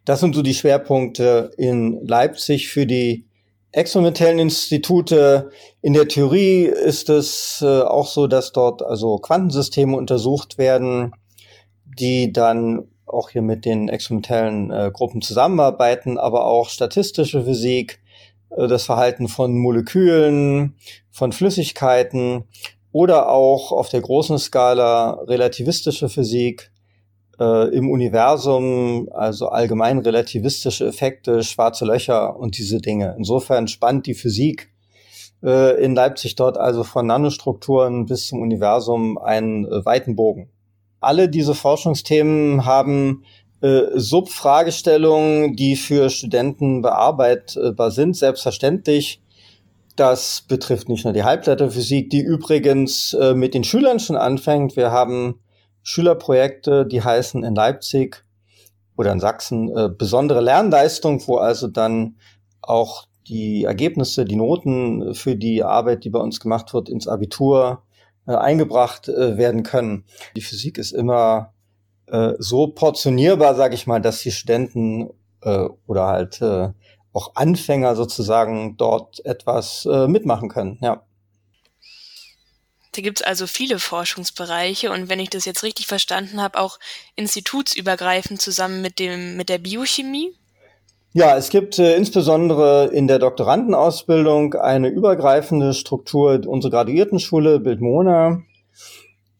Das 0.06 0.20
sind 0.20 0.34
so 0.34 0.40
die 0.40 0.54
Schwerpunkte 0.54 1.50
in 1.58 2.00
Leipzig 2.06 2.68
für 2.68 2.86
die 2.86 3.26
experimentellen 3.72 4.38
Institute. 4.38 5.50
In 5.82 5.92
der 5.92 6.08
Theorie 6.08 6.64
ist 6.64 7.10
es 7.10 7.60
äh, 7.60 7.82
auch 7.82 8.06
so, 8.06 8.26
dass 8.26 8.52
dort 8.52 8.80
also 8.82 9.18
Quantensysteme 9.18 9.94
untersucht 9.94 10.56
werden, 10.56 11.12
die 11.84 12.32
dann 12.32 12.88
auch 13.06 13.30
hier 13.30 13.42
mit 13.42 13.64
den 13.64 13.88
experimentellen 13.88 14.70
äh, 14.70 14.90
Gruppen 14.92 15.22
zusammenarbeiten, 15.22 16.18
aber 16.18 16.46
auch 16.46 16.68
statistische 16.68 17.44
Physik, 17.44 18.00
äh, 18.50 18.66
das 18.66 18.84
Verhalten 18.84 19.28
von 19.28 19.56
Molekülen, 19.58 20.76
von 21.10 21.32
Flüssigkeiten 21.32 22.44
oder 22.92 23.28
auch 23.28 23.72
auf 23.72 23.88
der 23.88 24.00
großen 24.00 24.38
Skala 24.38 25.22
relativistische 25.26 26.08
Physik 26.08 26.70
äh, 27.38 27.68
im 27.74 27.90
Universum, 27.90 29.08
also 29.12 29.48
allgemein 29.48 29.98
relativistische 29.98 30.86
Effekte, 30.86 31.42
schwarze 31.42 31.84
Löcher 31.84 32.36
und 32.36 32.58
diese 32.58 32.78
Dinge. 32.78 33.14
Insofern 33.18 33.68
spannt 33.68 34.06
die 34.06 34.14
Physik 34.14 34.70
äh, 35.42 35.82
in 35.82 35.94
Leipzig 35.94 36.36
dort 36.36 36.56
also 36.56 36.84
von 36.84 37.06
Nanostrukturen 37.06 38.06
bis 38.06 38.28
zum 38.28 38.40
Universum 38.40 39.18
einen 39.18 39.66
äh, 39.66 39.84
weiten 39.84 40.16
Bogen. 40.16 40.50
Alle 41.04 41.28
diese 41.28 41.54
Forschungsthemen 41.54 42.64
haben 42.64 43.24
äh, 43.60 43.82
Subfragestellungen, 43.94 45.56
die 45.56 45.76
für 45.76 46.10
Studenten 46.10 46.82
bearbeitbar 46.82 47.90
sind, 47.90 48.16
selbstverständlich. 48.16 49.22
Das 49.96 50.44
betrifft 50.48 50.88
nicht 50.88 51.04
nur 51.04 51.14
die 51.14 51.24
Halbleiterphysik, 51.24 52.10
die 52.10 52.20
übrigens 52.20 53.14
äh, 53.14 53.34
mit 53.34 53.54
den 53.54 53.64
Schülern 53.64 54.00
schon 54.00 54.16
anfängt. 54.16 54.76
Wir 54.76 54.90
haben 54.90 55.40
Schülerprojekte, 55.82 56.84
die 56.84 57.02
heißen 57.02 57.44
in 57.44 57.54
Leipzig 57.54 58.24
oder 58.96 59.12
in 59.12 59.20
Sachsen 59.20 59.74
äh, 59.76 59.88
besondere 59.88 60.40
Lernleistung, 60.40 61.26
wo 61.26 61.36
also 61.36 61.68
dann 61.68 62.16
auch 62.60 63.06
die 63.28 63.64
Ergebnisse, 63.64 64.24
die 64.24 64.36
Noten 64.36 65.14
für 65.14 65.36
die 65.36 65.62
Arbeit, 65.62 66.04
die 66.04 66.10
bei 66.10 66.18
uns 66.20 66.40
gemacht 66.40 66.74
wird, 66.74 66.88
ins 66.88 67.08
Abitur 67.08 67.82
eingebracht 68.32 69.08
äh, 69.08 69.36
werden 69.36 69.62
können. 69.62 70.04
Die 70.36 70.40
Physik 70.40 70.78
ist 70.78 70.92
immer 70.92 71.52
äh, 72.06 72.32
so 72.38 72.68
portionierbar, 72.68 73.54
sage 73.54 73.74
ich 73.74 73.86
mal, 73.86 74.00
dass 74.00 74.20
die 74.20 74.32
Studenten 74.32 75.10
äh, 75.42 75.68
oder 75.86 76.06
halt 76.06 76.40
äh, 76.40 76.70
auch 77.12 77.36
Anfänger 77.36 77.94
sozusagen 77.96 78.76
dort 78.76 79.24
etwas 79.24 79.86
äh, 79.86 80.08
mitmachen 80.08 80.48
können. 80.48 80.78
Ja. 80.82 81.06
Da 82.92 83.02
gibt 83.02 83.20
es 83.20 83.26
also 83.26 83.46
viele 83.46 83.80
Forschungsbereiche 83.80 84.90
und 84.90 85.08
wenn 85.08 85.18
ich 85.18 85.30
das 85.30 85.44
jetzt 85.44 85.64
richtig 85.64 85.86
verstanden 85.86 86.40
habe, 86.40 86.60
auch 86.60 86.78
institutsübergreifend 87.16 88.40
zusammen 88.40 88.82
mit 88.82 88.98
dem 88.98 89.36
mit 89.36 89.48
der 89.48 89.58
Biochemie. 89.58 90.36
Ja, 91.16 91.36
es 91.36 91.48
gibt 91.48 91.78
äh, 91.78 91.96
insbesondere 91.96 92.90
in 92.92 93.06
der 93.06 93.20
Doktorandenausbildung 93.20 94.54
eine 94.54 94.88
übergreifende 94.88 95.72
Struktur. 95.72 96.40
Unsere 96.46 96.72
Graduiertenschule 96.72 97.60
Bildmona 97.60 98.42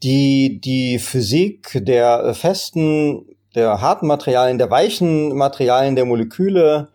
die 0.04 0.60
die 0.60 0.98
Physik 0.98 1.80
der 1.84 2.22
äh, 2.24 2.34
festen, 2.34 3.24
der 3.54 3.80
harten 3.80 4.06
Materialien, 4.06 4.58
der 4.58 4.70
weichen 4.70 5.34
Materialien, 5.34 5.96
der 5.96 6.04
Moleküle 6.04 6.90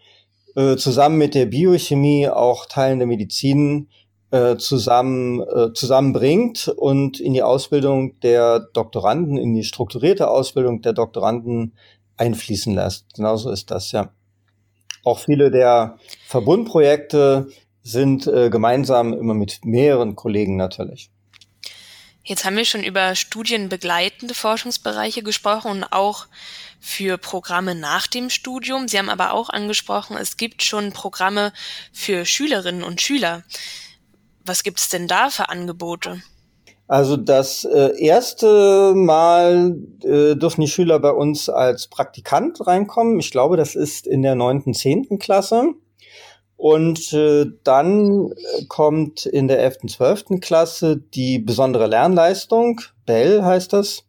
äh, 0.56 0.76
zusammen 0.76 1.18
mit 1.18 1.34
der 1.34 1.48
Biochemie, 1.48 2.30
auch 2.30 2.68
Teilen 2.68 3.00
der 3.00 3.08
Medizin 3.08 3.90
äh, 4.32 4.58
zusammen 4.58 5.42
äh, 5.42 5.74
zusammenbringt 5.74 6.72
und 6.78 7.20
in 7.20 7.34
die 7.34 7.44
Ausbildung 7.44 8.20
der 8.20 8.60
Doktoranden, 8.60 9.38
in 9.38 9.56
die 9.56 9.64
strukturierte 9.64 10.30
Ausbildung 10.30 10.82
der 10.82 10.94
Doktoranden 10.94 11.74
einfließen 12.18 12.76
lässt. 12.76 13.14
Genauso 13.16 13.50
ist 13.50 13.72
das 13.72 13.92
ja. 13.92 14.12
Auch 15.04 15.20
viele 15.20 15.52
der 15.52 15.98
Verbundprojekte 16.28 17.50
sind 17.84 18.28
äh, 18.28 18.50
gemeinsam 18.50 19.14
immer 19.14 19.34
mit 19.34 19.66
mehreren 19.66 20.16
Kollegen 20.16 20.58
natürlich. 20.58 21.10
Jetzt 22.24 22.46
haben 22.46 22.58
wir 22.58 22.66
schon 22.66 22.84
über 22.84 23.16
studienbegleitende 23.16 24.36
Forschungsbereiche 24.36 25.24
gesprochen 25.24 25.72
und 25.72 25.84
auch 25.86 26.28
für 26.80 27.18
Programme 27.18 27.76
nach 27.76 28.08
dem 28.08 28.30
Studium. 28.30 28.88
Sie 28.88 29.00
haben 29.00 29.10
aber 29.10 29.34
auch 29.34 29.50
angesprochen, 29.50 30.16
es 30.18 30.38
gibt 30.38 30.62
schon 30.64 30.94
Programme 30.94 31.52
für 31.92 32.26
Schülerinnen 32.26 32.84
und 32.84 33.02
Schüler. 33.02 33.44
Was 34.46 34.64
gibt 34.64 34.80
es 34.80 34.90
denn 34.90 35.08
da 35.08 35.30
für 35.30 35.50
Angebote? 35.50 36.22
Also 36.90 37.18
das 37.18 37.66
äh, 37.66 38.04
erste 38.04 38.96
Mal 38.96 39.78
äh, 40.04 40.36
dürfen 40.36 40.62
die 40.62 40.68
Schüler 40.68 40.98
bei 40.98 41.12
uns 41.12 41.48
als 41.48 41.88
Praktikant 41.88 42.66
reinkommen. 42.66 43.20
Ich 43.20 43.30
glaube, 43.30 43.58
das 43.58 43.76
ist 43.76 44.08
in 44.08 44.24
der 44.24 44.34
neunten, 44.34 44.74
zehnten 44.74 45.20
Klasse. 45.20 45.76
Und 46.58 47.14
äh, 47.14 47.46
dann 47.64 48.34
kommt 48.70 49.28
in 49.28 49.48
der 49.48 49.60
11., 49.60 49.78
12. 49.88 50.26
Klasse 50.42 50.98
die 50.98 51.38
besondere 51.38 51.86
Lernleistung, 51.86 52.82
Bell 53.06 53.44
heißt 53.44 53.72
das. 53.72 54.06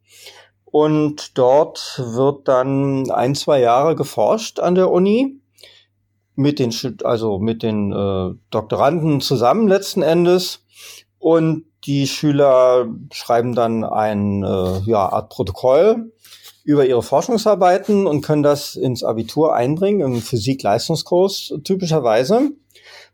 Und 0.65 1.37
dort 1.37 2.03
wird 2.03 2.49
dann 2.49 3.11
ein, 3.11 3.35
zwei 3.35 3.61
Jahre 3.61 3.95
geforscht 3.95 4.59
an 4.59 4.75
der 4.75 4.91
Uni 4.91 5.39
mit 6.35 6.59
den, 6.59 6.75
also 7.05 7.39
mit 7.41 7.63
den 7.63 7.93
äh, 7.93 8.35
Doktoranden 8.51 9.21
zusammen 9.21 9.69
letzten 9.69 10.01
Endes. 10.01 10.65
Und 11.19 11.67
die 11.85 12.07
Schüler 12.07 12.87
schreiben 13.13 13.55
dann 13.55 13.85
ein 13.85 14.43
äh, 14.43 14.81
ja, 14.87 15.09
Art 15.09 15.31
Protokoll 15.31 16.13
über 16.65 16.87
ihre 16.87 17.03
Forschungsarbeiten 17.03 18.07
und 18.07 18.21
können 18.21 18.43
das 18.43 18.77
ins 18.77 19.03
Abitur 19.03 19.55
einbringen, 19.55 20.01
im 20.01 20.21
Physik-Leistungskurs 20.21 21.55
typischerweise. 21.65 22.51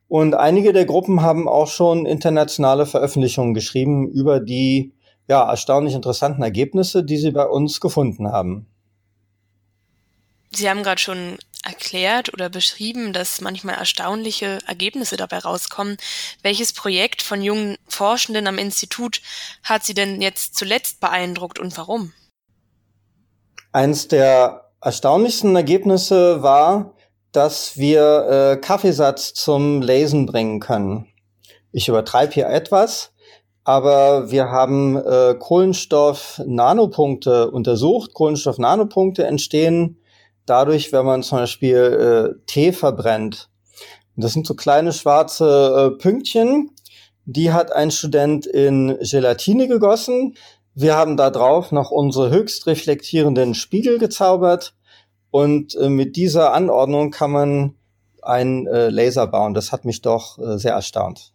Und 0.09 0.35
einige 0.35 0.73
der 0.73 0.85
Gruppen 0.85 1.23
haben 1.23 1.49
auch 1.49 1.69
schon 1.69 2.07
internationale 2.07 2.87
Veröffentlichungen 2.87 3.55
geschrieben 3.55 4.09
über 4.09 4.41
die 4.41 4.93
ja, 5.29 5.49
erstaunlich 5.49 5.95
interessanten 5.95 6.43
Ergebnisse, 6.43 7.05
die 7.05 7.17
sie 7.17 7.33
bei 7.33 7.47
uns 7.47 7.81
gefunden 7.81 8.31
haben. 8.31 8.67
Sie 10.55 10.71
haben 10.71 10.83
gerade 10.83 11.01
schon 11.01 11.37
erklärt 11.67 12.33
oder 12.33 12.49
beschrieben, 12.49 13.13
dass 13.13 13.41
manchmal 13.41 13.75
erstaunliche 13.75 14.61
Ergebnisse 14.67 15.17
dabei 15.17 15.39
rauskommen. 15.39 15.97
Welches 16.43 16.73
Projekt 16.73 17.23
von 17.23 17.43
jungen 17.43 17.77
Forschenden 17.89 18.47
am 18.47 18.59
Institut 18.59 19.21
hat 19.63 19.85
Sie 19.85 19.95
denn 19.95 20.23
jetzt 20.23 20.55
zuletzt 20.55 21.01
beeindruckt 21.01 21.59
und 21.59 21.77
warum? 21.77 22.13
Eins 23.73 24.09
der 24.09 24.71
erstaunlichsten 24.81 25.55
Ergebnisse 25.57 26.43
war, 26.43 26.95
dass 27.33 27.77
wir 27.77 28.55
äh, 28.55 28.57
Kaffeesatz 28.57 29.35
zum 29.35 29.83
Lesen 29.83 30.25
bringen 30.25 30.61
können. 30.61 31.09
Ich 31.73 31.89
übertreibe 31.89 32.33
hier 32.33 32.49
etwas, 32.49 33.13
aber 33.65 34.31
wir 34.31 34.51
haben 34.51 34.97
äh, 34.97 35.35
Kohlenstoff-Nanopunkte 35.39 37.51
untersucht. 37.51 38.15
Kohlenstoff-Nanopunkte 38.15 39.27
entstehen 39.27 39.99
dadurch, 40.47 40.93
wenn 40.93 41.05
man 41.05 41.23
zum 41.23 41.39
Beispiel 41.39 41.77
äh, 42.37 42.43
Tee 42.47 42.73
verbrennt. 42.73 43.51
Und 44.17 44.25
das 44.25 44.33
sind 44.33 44.47
so 44.47 44.55
kleine 44.55 44.93
schwarze 44.93 45.93
äh, 45.95 45.99
Pünktchen. 45.99 46.71
Die 47.25 47.53
hat 47.53 47.73
ein 47.73 47.91
Student 47.91 48.47
in 48.47 48.97
Gelatine 49.01 49.69
gegossen 49.69 50.37
Wir 50.75 50.97
haben 50.97 51.17
da 51.17 51.31
drauf 51.31 51.73
noch 51.73 51.91
unsere 51.91 52.31
höchst 52.31 52.67
reflektierenden 52.67 53.55
Spiegel 53.55 53.99
gezaubert 53.99 54.75
und 55.31 55.75
äh, 55.75 55.89
mit 55.89 56.17
dieser 56.17 56.53
Anordnung 56.53 57.11
kann 57.11 57.31
man 57.31 57.75
einen 58.23 58.67
äh, 58.67 58.89
Laser 58.91 59.27
bauen. 59.27 59.55
Das 59.55 59.73
hat 59.73 59.85
mich 59.85 60.03
doch 60.03 60.39
äh, 60.39 60.59
sehr 60.59 60.73
erstaunt. 60.73 61.33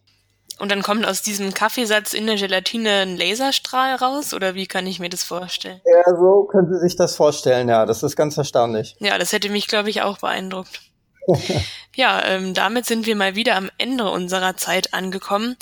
Und 0.62 0.72
dann 0.72 0.84
kommt 0.84 1.08
aus 1.08 1.24
diesem 1.24 1.56
Kaffeesatz 1.56 2.14
in 2.14 2.28
der 2.28 2.36
Gelatine 2.36 3.02
ein 3.02 3.18
Laserstrahl 3.18 3.96
raus 3.96 4.32
oder 4.32 4.54
wie 4.54 4.68
kann 4.68 4.86
ich 4.86 5.00
mir 5.00 5.10
das 5.10 5.24
vorstellen? 5.24 5.82
Ja, 5.84 6.16
so 6.16 6.44
können 6.44 6.72
Sie 6.72 6.80
sich 6.80 6.96
das 6.96 7.16
vorstellen, 7.16 7.68
ja. 7.68 7.88
Das 7.88 8.04
ist 8.04 8.16
ganz 8.16 8.38
erstaunlich. 8.38 8.96
Ja, 9.00 9.18
das 9.18 9.34
hätte 9.34 9.50
mich, 9.50 9.68
glaube 9.68 9.90
ich, 9.90 10.04
auch 10.04 10.20
beeindruckt. 10.20 10.82
ja, 11.96 12.24
ähm, 12.26 12.54
damit 12.54 12.86
sind 12.86 13.08
wir 13.08 13.16
mal 13.16 13.36
wieder 13.36 13.56
am 13.56 13.72
Ende 13.80 14.08
unserer 14.12 14.56
Zeit 14.56 14.94
angekommen. 14.94 15.58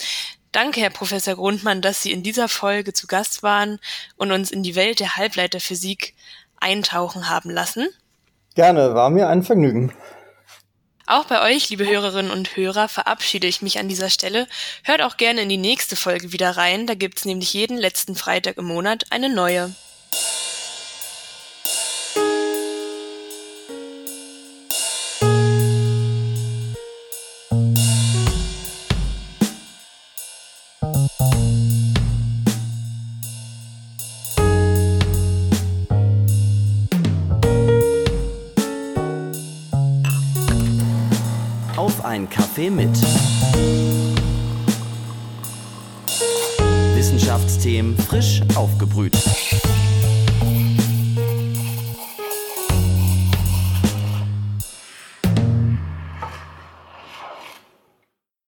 Danke, 0.52 0.82
Herr 0.82 0.90
Professor 0.90 1.36
Grundmann, 1.36 1.82
dass 1.82 2.04
Sie 2.04 2.12
in 2.12 2.22
dieser 2.22 2.50
Folge 2.50 2.92
zu 2.92 3.08
Gast 3.08 3.42
waren 3.42 3.80
und 4.18 4.34
uns 4.34 4.52
in 4.52 4.64
die 4.64 4.76
Welt 4.76 5.00
der 5.00 5.16
Halbleiterphysik 5.16 6.14
eintauchen 6.60 7.30
haben 7.30 7.52
lassen. 7.52 7.88
Gerne, 8.54 8.96
war 8.96 9.10
mir 9.10 9.30
ein 9.30 9.44
Vergnügen. 9.44 9.94
Auch 11.10 11.26
bei 11.26 11.42
euch, 11.42 11.72
liebe 11.72 11.88
Hörerinnen 11.88 12.32
und 12.32 12.56
Hörer, 12.56 12.88
verabschiede 12.88 13.48
ich 13.48 13.64
mich 13.64 13.80
an 13.80 13.90
dieser 13.90 14.12
Stelle. 14.12 14.48
Hört 14.84 15.02
auch 15.02 15.18
gerne 15.18 15.42
in 15.42 15.50
die 15.50 15.58
nächste 15.58 15.96
Folge 15.96 16.34
wieder 16.34 16.56
rein, 16.56 16.86
da 16.86 16.94
gibt's 16.94 17.26
nämlich 17.26 17.52
jeden 17.52 17.80
letzten 17.80 18.16
Freitag 18.16 18.58
im 18.58 18.66
Monat 18.66 19.06
eine 19.10 19.28
neue. 19.28 19.74